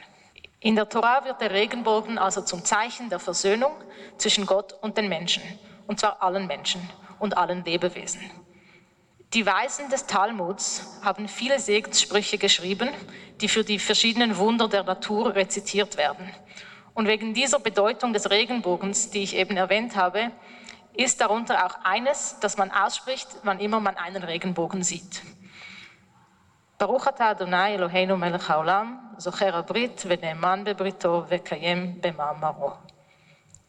In 0.65 0.77
der 0.77 0.89
Tora 0.89 1.27
wird 1.27 1.43
der 1.43 1.51
Regenbogen 1.51 2.17
also 2.17 2.41
zum 2.41 2.65
Zeichen 2.65 3.11
der 3.11 3.19
Versöhnung 3.19 3.73
zwischen 4.17 4.47
Gott 4.47 4.73
und 4.81 4.97
den 4.97 5.11
Menschen, 5.11 5.43
und 5.87 6.01
zwar 6.01 6.23
allen 6.23 6.47
Menschen 6.47 6.81
und 7.19 7.37
allen 7.37 7.63
Lebewesen. 7.67 8.23
Die 9.35 9.45
Weisen 9.45 9.91
des 9.91 10.07
Talmuds 10.07 11.01
haben 11.03 11.29
viele 11.29 11.59
Segenssprüche 11.59 12.39
geschrieben, 12.39 12.89
die 13.43 13.49
für 13.49 13.63
die 13.63 13.79
verschiedenen 13.79 14.39
Wunder 14.39 14.67
der 14.67 14.85
Natur 14.85 15.35
rezitiert 15.35 15.99
werden. 15.99 16.31
Und 16.95 17.09
wegen 17.09 17.35
dieser 17.35 17.59
Bedeutung 17.59 18.15
des 18.15 18.31
Regenbogens, 18.31 19.11
die 19.11 19.23
ich 19.23 19.37
eben 19.37 19.59
erwähnt 19.59 19.97
habe, 19.97 20.31
ist 20.95 21.21
darunter 21.21 21.67
auch 21.67 21.85
eines, 21.85 22.39
das 22.41 22.57
man 22.57 22.71
ausspricht, 22.71 23.29
wann 23.43 23.61
immer 23.61 23.81
man 23.81 23.99
einen 23.99 24.23
Regenbogen 24.23 24.83
sieht. 24.83 25.21
ברוך 26.80 27.08
אתה 27.08 27.32
אדוני 27.32 27.76
אלוהינו 27.76 28.18
מלך 28.18 28.52
העולם, 28.52 28.98
זוכר 29.18 29.58
הברית 29.58 30.04
ונאמן 30.08 30.64
בבריתו 30.64 31.24
וקיים 31.28 32.02
במאמרו. 32.02 32.72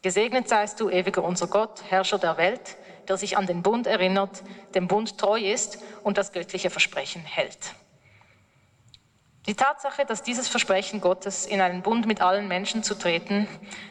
Gesegnet 0.03 0.49
seist 0.49 0.79
du, 0.79 0.89
ewiger 0.89 1.23
unser 1.23 1.45
Gott, 1.45 1.83
Herrscher 1.89 2.17
der 2.17 2.37
Welt, 2.37 2.75
der 3.07 3.17
sich 3.17 3.37
an 3.37 3.45
den 3.45 3.61
Bund 3.61 3.85
erinnert, 3.85 4.41
dem 4.73 4.87
Bund 4.87 5.19
treu 5.19 5.39
ist 5.39 5.77
und 6.03 6.17
das 6.17 6.31
göttliche 6.31 6.71
Versprechen 6.71 7.21
hält. 7.21 7.75
Die 9.47 9.55
Tatsache, 9.55 10.05
dass 10.05 10.21
dieses 10.21 10.47
Versprechen 10.47 11.01
Gottes, 11.01 11.45
in 11.45 11.61
einen 11.61 11.81
Bund 11.81 12.05
mit 12.05 12.21
allen 12.21 12.47
Menschen 12.47 12.83
zu 12.83 12.95
treten, 12.95 13.47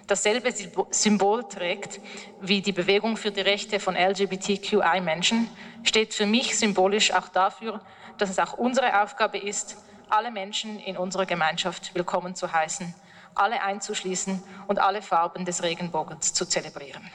dasselbe 0.06 0.52
Symbol 0.90 1.44
trägt 1.44 2.00
wie 2.40 2.62
die 2.62 2.72
Bewegung 2.72 3.16
für 3.16 3.30
die 3.30 3.40
Rechte 3.40 3.80
von 3.80 3.96
LGBTQI-Menschen, 3.96 5.48
steht 5.82 6.14
für 6.14 6.26
mich 6.26 6.58
symbolisch 6.58 7.12
auch 7.12 7.28
dafür, 7.28 7.80
dass 8.17 8.29
es 8.29 8.39
auch 8.39 8.53
unsere 8.53 9.01
Aufgabe 9.01 9.37
ist, 9.37 9.77
alle 10.09 10.31
Menschen 10.31 10.79
in 10.79 10.97
unserer 10.97 11.25
Gemeinschaft 11.25 11.93
willkommen 11.95 12.35
zu 12.35 12.51
heißen, 12.51 12.93
alle 13.33 13.61
einzuschließen 13.61 14.41
und 14.67 14.79
alle 14.79 15.01
Farben 15.01 15.45
des 15.45 15.63
Regenbogens 15.63 16.33
zu 16.33 16.45
zelebrieren. 16.45 17.09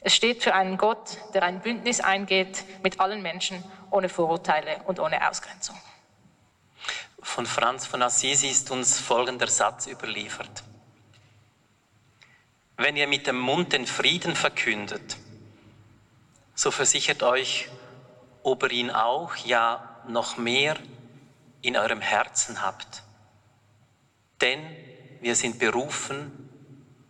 Es 0.00 0.14
steht 0.14 0.42
für 0.42 0.54
einen 0.54 0.76
Gott, 0.76 1.18
der 1.32 1.42
ein 1.44 1.60
Bündnis 1.60 2.00
eingeht 2.00 2.64
mit 2.82 3.00
allen 3.00 3.22
Menschen 3.22 3.64
ohne 3.90 4.08
Vorurteile 4.08 4.82
und 4.84 5.00
ohne 5.00 5.28
Ausgrenzung. 5.28 5.80
Von 7.22 7.46
Franz 7.46 7.86
von 7.86 8.02
Assisi 8.02 8.48
ist 8.48 8.70
uns 8.70 9.00
folgender 9.00 9.46
Satz 9.46 9.86
überliefert. 9.86 10.62
Wenn 12.76 12.96
ihr 12.96 13.06
mit 13.06 13.26
dem 13.26 13.38
Mund 13.38 13.72
den 13.72 13.86
Frieden 13.86 14.36
verkündet, 14.36 15.16
so 16.54 16.70
versichert 16.70 17.22
euch, 17.22 17.70
ob 18.42 18.64
ihr 18.64 18.72
ihn 18.72 18.90
auch, 18.90 19.36
ja 19.36 19.93
noch 20.08 20.36
mehr 20.36 20.76
in 21.62 21.76
eurem 21.76 22.00
Herzen 22.00 22.62
habt. 22.62 23.02
Denn 24.40 24.60
wir 25.20 25.34
sind 25.36 25.58
berufen, 25.58 26.50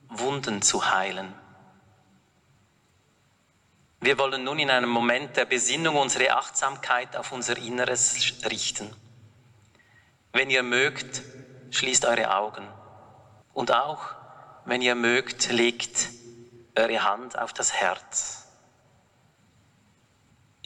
Wunden 0.08 0.62
zu 0.62 0.90
heilen. 0.94 1.34
Wir 4.00 4.18
wollen 4.18 4.44
nun 4.44 4.58
in 4.58 4.70
einem 4.70 4.90
Moment 4.90 5.36
der 5.36 5.46
Besinnung 5.46 5.96
unsere 5.96 6.36
Achtsamkeit 6.36 7.16
auf 7.16 7.32
unser 7.32 7.56
Inneres 7.56 8.34
richten. 8.44 8.94
Wenn 10.32 10.50
ihr 10.50 10.62
mögt, 10.62 11.22
schließt 11.70 12.04
eure 12.04 12.34
Augen. 12.36 12.68
Und 13.52 13.72
auch, 13.72 14.14
wenn 14.66 14.82
ihr 14.82 14.94
mögt, 14.94 15.50
legt 15.50 16.10
eure 16.76 17.02
Hand 17.02 17.38
auf 17.38 17.52
das 17.52 17.72
Herz. 17.72 18.43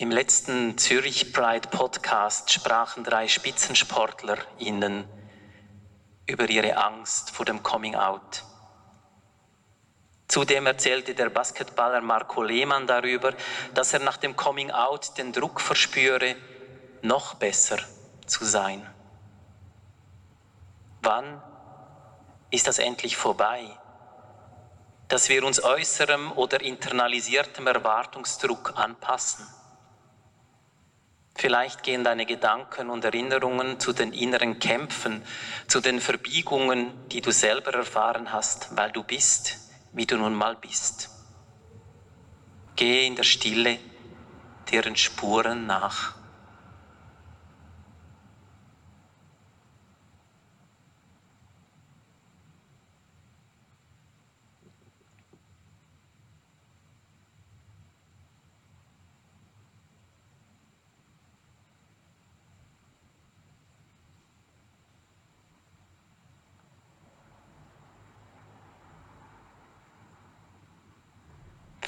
Im 0.00 0.12
letzten 0.12 0.78
Zürich 0.78 1.32
Pride 1.32 1.70
Podcast 1.70 2.52
sprachen 2.52 3.02
drei 3.02 3.26
SpitzensportlerInnen 3.26 5.08
über 6.24 6.48
ihre 6.48 6.76
Angst 6.76 7.32
vor 7.32 7.44
dem 7.44 7.64
Coming 7.64 7.96
Out. 7.96 8.44
Zudem 10.28 10.66
erzählte 10.66 11.16
der 11.16 11.30
Basketballer 11.30 12.00
Marco 12.00 12.44
Lehmann 12.44 12.86
darüber, 12.86 13.34
dass 13.74 13.92
er 13.92 13.98
nach 13.98 14.18
dem 14.18 14.36
Coming 14.36 14.70
Out 14.70 15.18
den 15.18 15.32
Druck 15.32 15.60
verspüre, 15.60 16.36
noch 17.02 17.34
besser 17.34 17.78
zu 18.24 18.44
sein. 18.44 18.88
Wann 21.02 21.42
ist 22.52 22.68
das 22.68 22.78
endlich 22.78 23.16
vorbei? 23.16 23.66
Dass 25.08 25.28
wir 25.28 25.42
uns 25.44 25.60
äußerem 25.60 26.30
oder 26.30 26.60
internalisiertem 26.60 27.66
Erwartungsdruck 27.66 28.74
anpassen? 28.76 29.44
Vielleicht 31.38 31.84
gehen 31.84 32.02
deine 32.02 32.26
Gedanken 32.26 32.90
und 32.90 33.04
Erinnerungen 33.04 33.78
zu 33.78 33.92
den 33.92 34.12
inneren 34.12 34.58
Kämpfen, 34.58 35.22
zu 35.68 35.80
den 35.80 36.00
Verbiegungen, 36.00 36.90
die 37.10 37.20
du 37.20 37.30
selber 37.30 37.72
erfahren 37.74 38.32
hast, 38.32 38.76
weil 38.76 38.90
du 38.90 39.04
bist, 39.04 39.56
wie 39.92 40.04
du 40.04 40.16
nun 40.16 40.34
mal 40.34 40.56
bist. 40.56 41.10
Gehe 42.74 43.06
in 43.06 43.14
der 43.14 43.22
Stille 43.22 43.78
deren 44.72 44.96
Spuren 44.96 45.66
nach. 45.66 46.17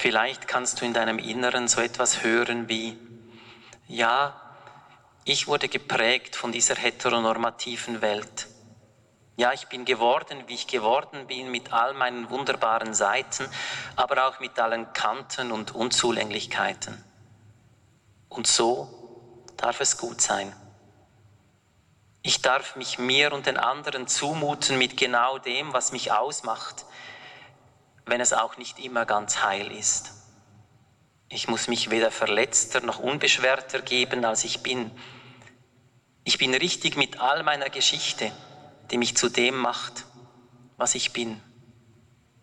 Vielleicht 0.01 0.47
kannst 0.47 0.81
du 0.81 0.85
in 0.85 0.95
deinem 0.95 1.19
Inneren 1.19 1.67
so 1.67 1.79
etwas 1.79 2.23
hören 2.23 2.67
wie, 2.67 2.97
Ja, 3.85 4.33
ich 5.25 5.47
wurde 5.47 5.69
geprägt 5.69 6.35
von 6.35 6.51
dieser 6.51 6.73
heteronormativen 6.73 8.01
Welt. 8.01 8.47
Ja, 9.35 9.53
ich 9.53 9.67
bin 9.67 9.85
geworden, 9.85 10.43
wie 10.47 10.55
ich 10.55 10.65
geworden 10.65 11.27
bin, 11.27 11.51
mit 11.51 11.71
all 11.71 11.93
meinen 11.93 12.31
wunderbaren 12.31 12.95
Seiten, 12.95 13.47
aber 13.95 14.25
auch 14.25 14.39
mit 14.39 14.57
allen 14.57 14.91
Kanten 14.91 15.51
und 15.51 15.75
Unzulänglichkeiten. 15.75 17.03
Und 18.27 18.47
so 18.47 19.45
darf 19.55 19.81
es 19.81 19.99
gut 19.99 20.19
sein. 20.19 20.51
Ich 22.23 22.41
darf 22.41 22.75
mich 22.75 22.97
mir 22.97 23.33
und 23.33 23.45
den 23.45 23.57
anderen 23.57 24.07
zumuten 24.07 24.79
mit 24.79 24.97
genau 24.97 25.37
dem, 25.37 25.73
was 25.73 25.91
mich 25.91 26.11
ausmacht, 26.11 26.85
wenn 28.05 28.21
es 28.21 28.33
auch 28.33 28.57
nicht 28.57 28.79
immer 28.79 29.05
ganz 29.05 29.43
heil 29.43 29.71
ist. 29.71 30.11
Ich 31.29 31.47
muss 31.47 31.67
mich 31.67 31.89
weder 31.89 32.11
verletzter 32.11 32.81
noch 32.81 32.99
unbeschwerter 32.99 33.81
geben, 33.81 34.25
als 34.25 34.43
ich 34.43 34.63
bin. 34.63 34.91
Ich 36.23 36.37
bin 36.37 36.53
richtig 36.53 36.97
mit 36.97 37.21
all 37.21 37.43
meiner 37.43 37.69
Geschichte, 37.69 38.31
die 38.91 38.97
mich 38.97 39.15
zu 39.15 39.29
dem 39.29 39.55
macht, 39.55 40.05
was 40.77 40.95
ich 40.95 41.13
bin. 41.13 41.41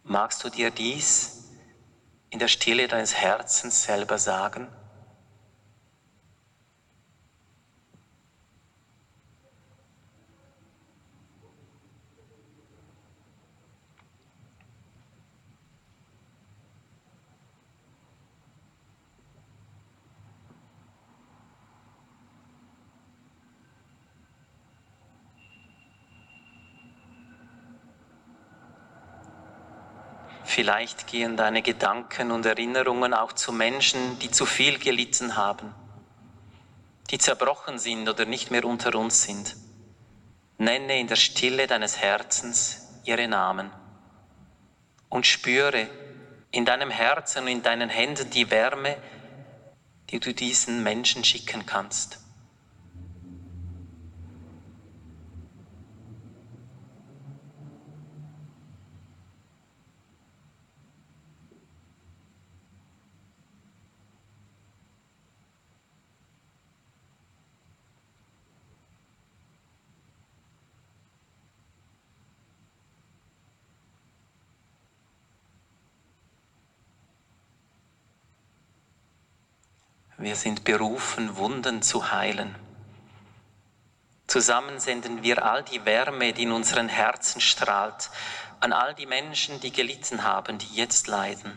Magst 0.04 0.42
du 0.42 0.48
dir 0.48 0.70
dies 0.70 1.50
in 2.30 2.38
der 2.38 2.48
Stille 2.48 2.88
deines 2.88 3.14
Herzens 3.14 3.82
selber 3.82 4.18
sagen? 4.18 4.68
Vielleicht 30.59 31.06
gehen 31.06 31.36
deine 31.36 31.62
Gedanken 31.62 32.32
und 32.32 32.44
Erinnerungen 32.44 33.14
auch 33.14 33.32
zu 33.32 33.52
Menschen, 33.52 34.18
die 34.18 34.32
zu 34.32 34.44
viel 34.44 34.80
gelitten 34.80 35.36
haben, 35.36 35.72
die 37.12 37.18
zerbrochen 37.18 37.78
sind 37.78 38.09
oder 38.09 38.24
nicht 38.24 38.50
mehr 38.50 38.64
unter 38.64 38.98
uns 38.98 39.22
sind. 39.22 39.54
Nenne 40.56 40.98
in 40.98 41.06
der 41.06 41.14
Stille 41.14 41.68
deines 41.68 41.98
Herzens 41.98 42.88
ihre 43.04 43.28
Namen 43.28 43.70
und 45.09 45.28
spüre 45.28 45.88
in 46.50 46.64
deinem 46.64 46.90
Herzen 46.90 47.44
und 47.44 47.48
in 47.50 47.62
deinen 47.62 47.88
Händen 47.88 48.28
die 48.30 48.50
Wärme, 48.50 48.96
die 50.11 50.18
du 50.18 50.34
diesen 50.34 50.82
Menschen 50.82 51.22
schicken 51.22 51.66
kannst. 51.66 52.18
Wir 80.21 80.35
sind 80.35 80.64
berufen, 80.64 81.37
Wunden 81.37 81.81
zu 81.81 82.11
heilen. 82.11 82.57
Zusammen 84.27 84.81
senden 84.81 85.23
wir 85.23 85.45
all 85.45 85.62
die 85.62 85.85
Wärme, 85.85 86.33
die 86.33 86.43
in 86.43 86.51
unseren 86.51 86.89
Herzen 86.89 87.41
strahlt, 87.41 88.11
an 88.59 88.73
all 88.73 88.97
die 88.97 89.07
Menschen, 89.07 89.61
die 89.61 89.71
gelitten 89.71 90.25
haben, 90.25 90.59
die 90.59 90.75
jetzt 90.75 91.07
leiden. 91.07 91.57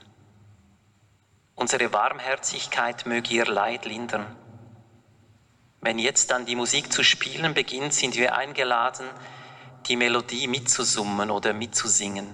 Unsere 1.56 1.92
Warmherzigkeit 1.92 3.08
möge 3.08 3.34
ihr 3.34 3.46
Leid 3.46 3.86
lindern. 3.86 4.28
Wenn 5.82 5.98
jetzt 5.98 6.30
dann 6.30 6.46
die 6.46 6.56
Musik 6.56 6.94
zu 6.94 7.04
spielen 7.04 7.56
beginnt, 7.56 7.96
sind 7.96 8.16
wir 8.16 8.36
eingeladen, 8.36 9.10
die 9.88 9.96
Melodie 9.96 10.48
mitzusummen 10.48 11.32
oder 11.32 11.54
mitzusingen. 11.54 12.28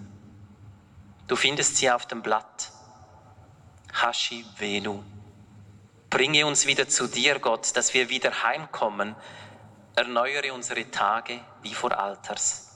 Du 1.29 1.37
findest 1.37 1.77
sie 1.77 1.89
auf 1.89 2.05
dem 2.05 2.21
Blatt. 2.21 2.73
Hashi 3.93 4.45
Venu. 4.57 5.01
Bringe 6.09 6.45
uns 6.45 6.65
wieder 6.65 6.87
zu 6.87 7.07
dir, 7.07 7.39
Gott, 7.39 7.75
dass 7.75 7.93
wir 7.93 8.09
wieder 8.09 8.43
heimkommen. 8.43 9.15
Erneuere 9.95 10.53
unsere 10.53 10.89
Tage 10.89 11.41
wie 11.61 11.73
vor 11.73 11.97
Alters. 11.97 12.71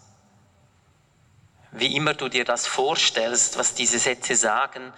Wie 1.71 1.95
immer 1.95 2.13
du 2.13 2.27
dir 2.27 2.43
das 2.43 2.67
vorstellst, 2.67 3.57
was 3.57 3.73
diese 3.73 3.99
Sätze 3.99 4.35
sagen, 4.35 4.91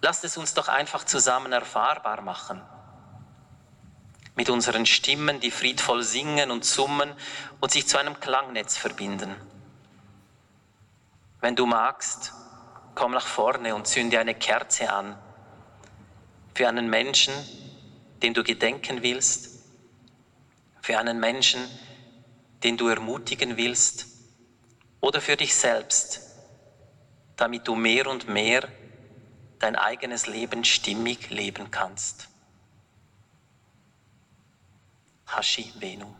lass 0.00 0.24
es 0.24 0.38
uns 0.38 0.54
doch 0.54 0.68
einfach 0.68 1.04
zusammen 1.04 1.52
erfahrbar 1.52 2.22
machen. 2.22 2.62
Mit 4.36 4.48
unseren 4.48 4.86
Stimmen, 4.86 5.40
die 5.40 5.50
friedvoll 5.50 6.02
singen 6.02 6.50
und 6.50 6.64
summen 6.64 7.12
und 7.60 7.70
sich 7.70 7.86
zu 7.86 7.98
einem 7.98 8.18
Klangnetz 8.20 8.78
verbinden. 8.78 9.36
Wenn 11.40 11.56
du 11.56 11.66
magst, 11.66 12.32
komm 12.94 13.12
nach 13.12 13.26
vorne 13.26 13.74
und 13.74 13.86
zünde 13.86 14.18
eine 14.18 14.34
Kerze 14.34 14.90
an 14.90 15.18
für 16.54 16.68
einen 16.68 16.88
Menschen, 16.88 17.34
den 18.22 18.32
du 18.32 18.44
gedenken 18.44 19.02
willst, 19.02 19.50
für 20.80 20.98
einen 20.98 21.18
Menschen, 21.18 21.60
den 22.62 22.76
du 22.76 22.88
ermutigen 22.88 23.56
willst 23.56 24.06
oder 25.00 25.20
für 25.20 25.36
dich 25.36 25.54
selbst, 25.54 26.22
damit 27.36 27.66
du 27.66 27.74
mehr 27.74 28.06
und 28.06 28.28
mehr 28.28 28.68
dein 29.58 29.76
eigenes 29.76 30.26
Leben 30.26 30.64
stimmig 30.64 31.30
leben 31.30 31.70
kannst. 31.70 32.28
Hashi 35.26 35.72
Venu. 35.78 36.14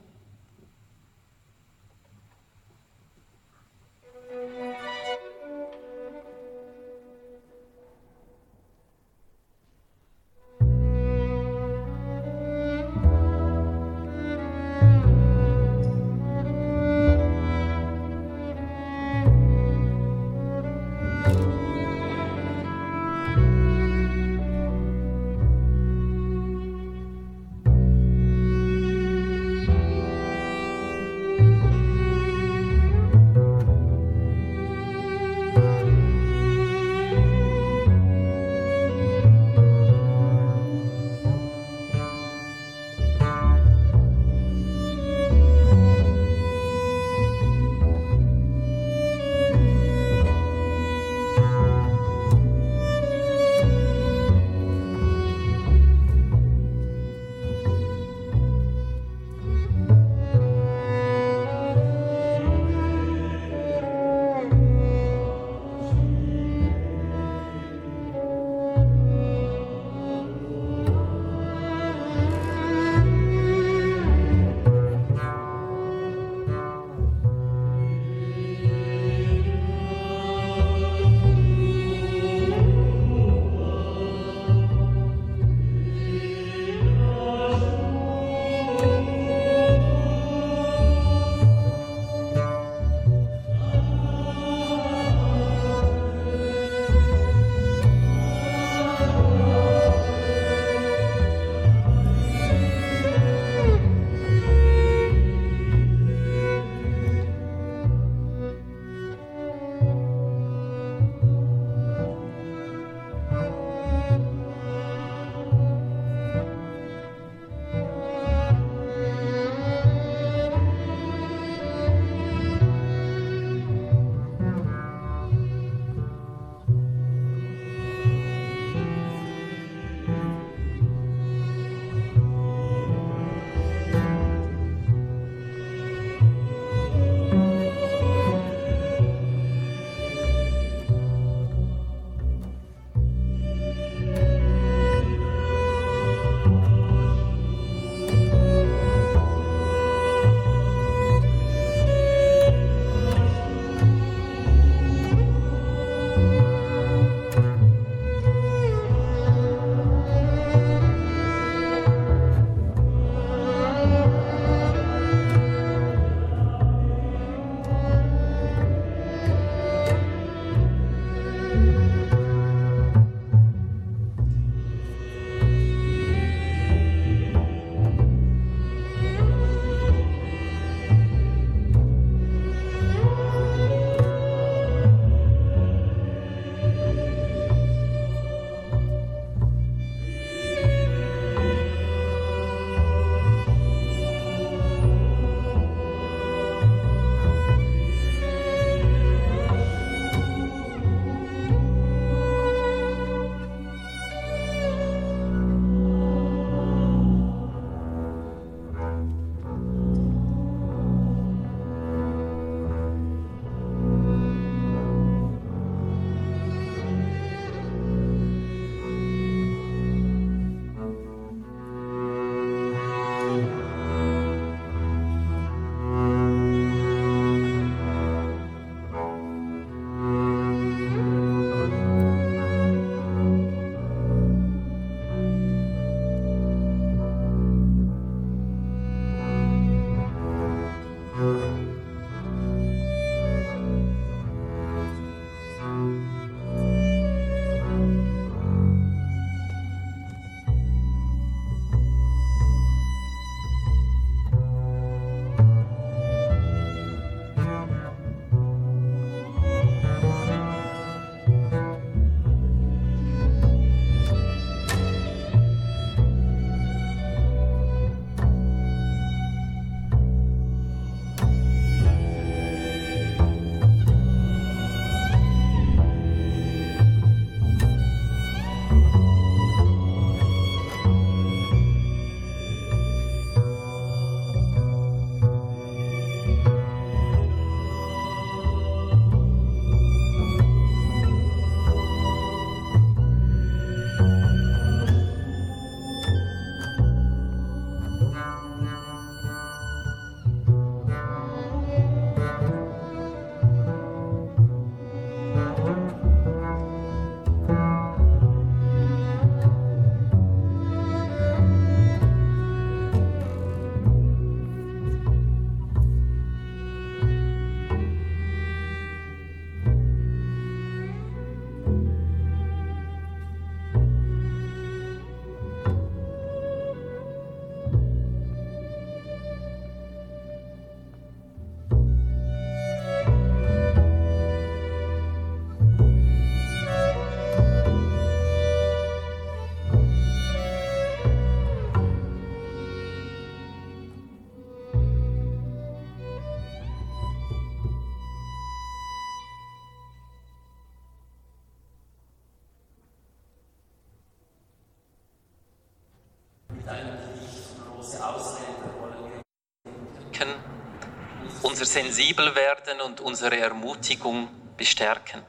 unser 361.75 361.83
Sensibelwerden 361.83 362.81
und 362.81 363.01
unsere 363.01 363.39
Ermutigung 363.39 364.29
bestärken. 364.57 365.23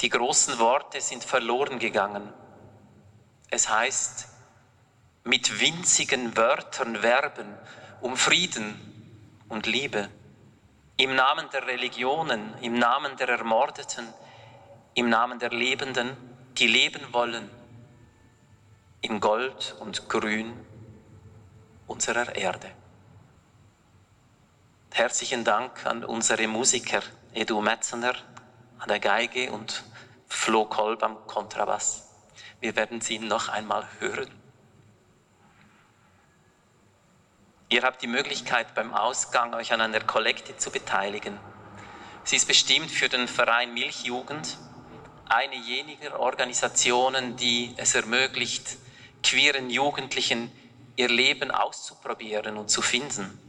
Die 0.00 0.08
großen 0.08 0.58
Worte 0.58 1.00
sind 1.00 1.24
verloren 1.24 1.78
gegangen. 1.80 2.32
Es 3.50 3.68
heißt, 3.68 4.28
mit 5.24 5.60
winzigen 5.60 6.36
Wörtern 6.36 7.02
werben 7.02 7.52
um 8.00 8.16
Frieden 8.16 8.76
und 9.48 9.66
Liebe. 9.66 10.08
Im 10.96 11.16
Namen 11.16 11.48
der 11.52 11.66
Religionen, 11.66 12.54
im 12.60 12.74
Namen 12.74 13.16
der 13.16 13.30
Ermordeten, 13.30 14.06
im 14.94 15.08
Namen 15.08 15.40
der 15.40 15.50
Lebenden, 15.50 16.16
die 16.56 16.68
leben 16.68 17.12
wollen, 17.12 17.50
im 19.00 19.18
Gold 19.18 19.74
und 19.80 20.08
Grün 20.08 20.52
unserer 21.88 22.34
Erde. 22.36 22.70
Herzlichen 24.90 25.44
Dank 25.44 25.86
an 25.86 26.02
unsere 26.02 26.48
Musiker 26.48 27.02
Edu 27.32 27.60
Metzener 27.60 28.14
an 28.78 28.88
der 28.88 28.98
Geige 28.98 29.52
und 29.52 29.84
Flo 30.26 30.64
Kolb 30.64 31.04
am 31.04 31.24
Kontrabass. 31.26 32.08
Wir 32.60 32.74
werden 32.74 33.00
sie 33.00 33.20
noch 33.20 33.48
einmal 33.48 33.86
hören. 34.00 34.28
Ihr 37.68 37.82
habt 37.82 38.02
die 38.02 38.08
Möglichkeit, 38.08 38.74
beim 38.74 38.92
Ausgang 38.92 39.54
euch 39.54 39.72
an 39.72 39.80
einer 39.80 40.00
Kollekte 40.00 40.56
zu 40.56 40.70
beteiligen. 40.70 41.38
Sie 42.24 42.36
ist 42.36 42.48
bestimmt 42.48 42.90
für 42.90 43.08
den 43.08 43.28
Verein 43.28 43.74
Milchjugend, 43.74 44.58
eine 45.26 45.56
jeniger 45.56 46.18
Organisationen, 46.18 47.36
die 47.36 47.74
es 47.76 47.94
ermöglicht, 47.94 48.78
queeren 49.22 49.70
Jugendlichen 49.70 50.50
ihr 50.96 51.08
Leben 51.08 51.52
auszuprobieren 51.52 52.56
und 52.56 52.70
zu 52.70 52.82
finden. 52.82 53.47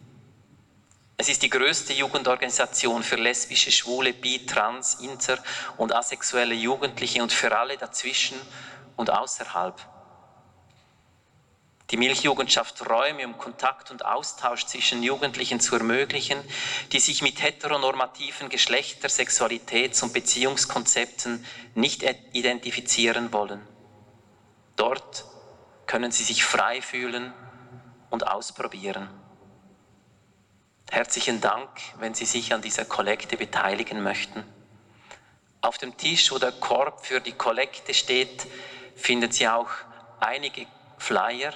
Es 1.22 1.28
ist 1.28 1.42
die 1.42 1.50
größte 1.50 1.92
Jugendorganisation 1.92 3.04
für 3.04 3.18
lesbische, 3.18 3.74
schwule, 3.74 4.14
bi, 4.14 4.46
trans, 4.46 4.94
inter 5.02 5.38
und 5.76 5.94
asexuelle 5.94 6.56
Jugendliche 6.56 7.22
und 7.22 7.34
für 7.34 7.58
alle 7.58 7.76
dazwischen 7.76 8.40
und 8.96 9.10
außerhalb. 9.10 9.76
Die 11.92 11.98
Milchjugend 11.98 12.54
schafft 12.54 12.90
Räume, 12.90 13.28
um 13.28 13.38
Kontakt 13.38 13.92
und 13.92 14.06
Austausch 14.06 14.66
zwischen 14.66 15.04
Jugendlichen 15.04 15.60
zu 15.60 15.76
ermöglichen, 15.76 16.42
die 16.94 17.02
sich 17.02 17.22
mit 17.22 17.42
heteronormativen 17.42 18.48
Geschlechter-, 18.48 19.10
Sexualitäts- 19.10 20.02
und 20.02 20.14
Beziehungskonzepten 20.14 21.44
nicht 21.76 22.02
identifizieren 22.32 23.34
wollen. 23.34 23.68
Dort 24.78 25.26
können 25.86 26.14
sie 26.14 26.24
sich 26.24 26.46
frei 26.46 26.82
fühlen 26.82 27.34
und 28.10 28.26
ausprobieren. 28.26 29.10
Herzlichen 30.92 31.40
Dank, 31.40 31.70
wenn 32.00 32.16
Sie 32.16 32.26
sich 32.26 32.52
an 32.52 32.64
dieser 32.64 32.84
Kollekte 32.84 33.38
beteiligen 33.38 34.02
möchten. 34.02 34.44
Auf 35.62 35.78
dem 35.78 35.96
Tisch, 35.96 36.32
wo 36.32 36.40
der 36.40 36.52
Korb 36.52 37.06
für 37.06 37.22
die 37.22 37.34
Kollekte 37.34 37.94
steht, 37.94 38.48
finden 38.96 39.32
Sie 39.32 39.48
auch 39.48 39.70
einige 40.20 40.66
Flyer, 40.98 41.54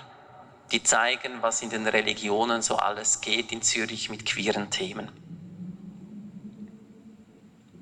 die 0.72 0.84
zeigen, 0.84 1.42
was 1.42 1.64
in 1.64 1.72
den 1.72 1.88
Religionen 1.88 2.62
so 2.62 2.76
alles 2.76 3.22
geht 3.22 3.52
in 3.52 3.64
Zürich 3.64 4.12
mit 4.12 4.24
queeren 4.24 4.70
Themen. 4.70 5.12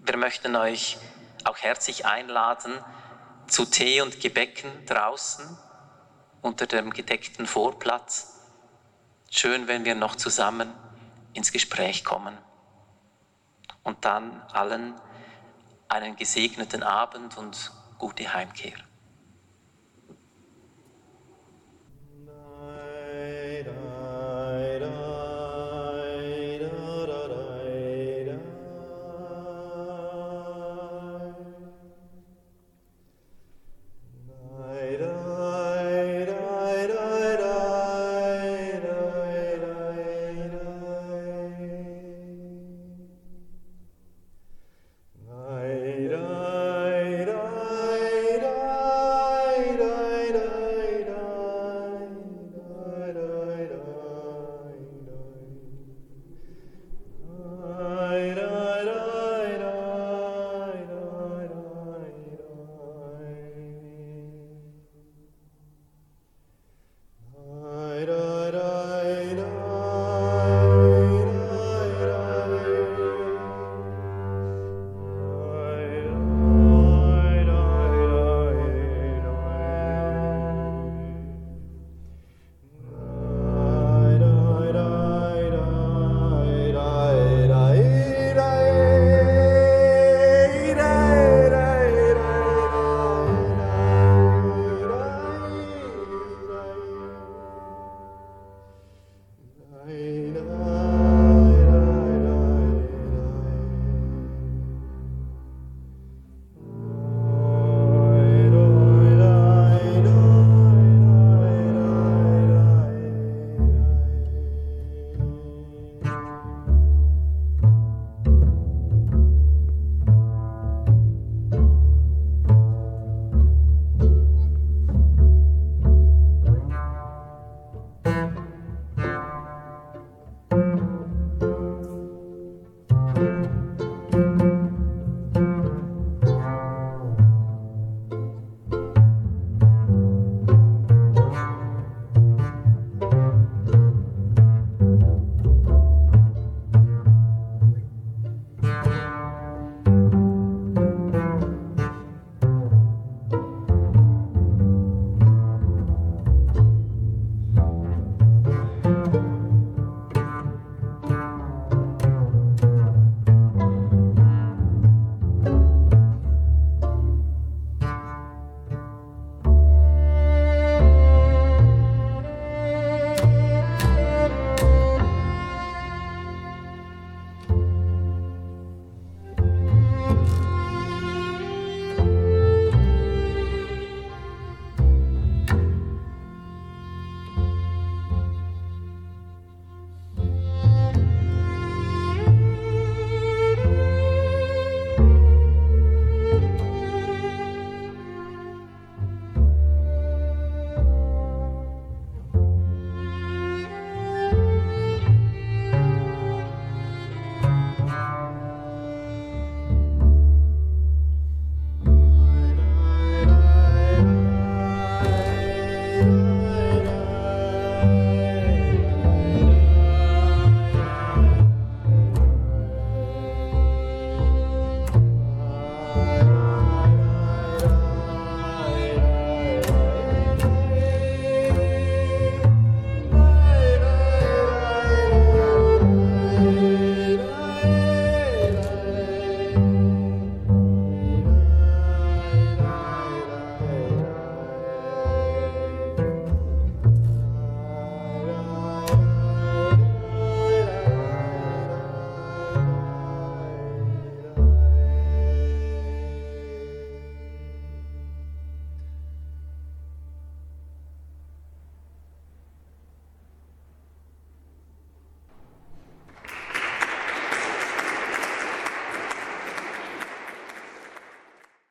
Wir 0.06 0.16
möchten 0.16 0.56
euch 0.56 0.98
auch 1.44 1.58
herzlich 1.58 2.06
einladen 2.06 2.74
zu 3.48 3.66
Tee 3.66 4.00
und 4.00 4.22
Gebäcken 4.22 4.72
draußen 4.86 5.46
unter 6.42 6.66
dem 6.66 6.92
gedeckten 6.94 7.46
Vorplatz. 7.46 8.40
Schön, 9.30 9.68
wenn 9.68 9.84
wir 9.84 9.96
noch 9.96 10.16
zusammen 10.16 10.74
ins 11.34 11.52
Gespräch 11.52 12.04
kommen. 12.04 12.38
Und 13.84 14.06
dann 14.06 14.42
allen 14.52 14.96
einen 15.88 16.16
gesegneten 16.16 16.84
Abend 16.84 17.38
und 17.38 17.72
gute 17.98 18.34
Heimkehr. 18.34 18.78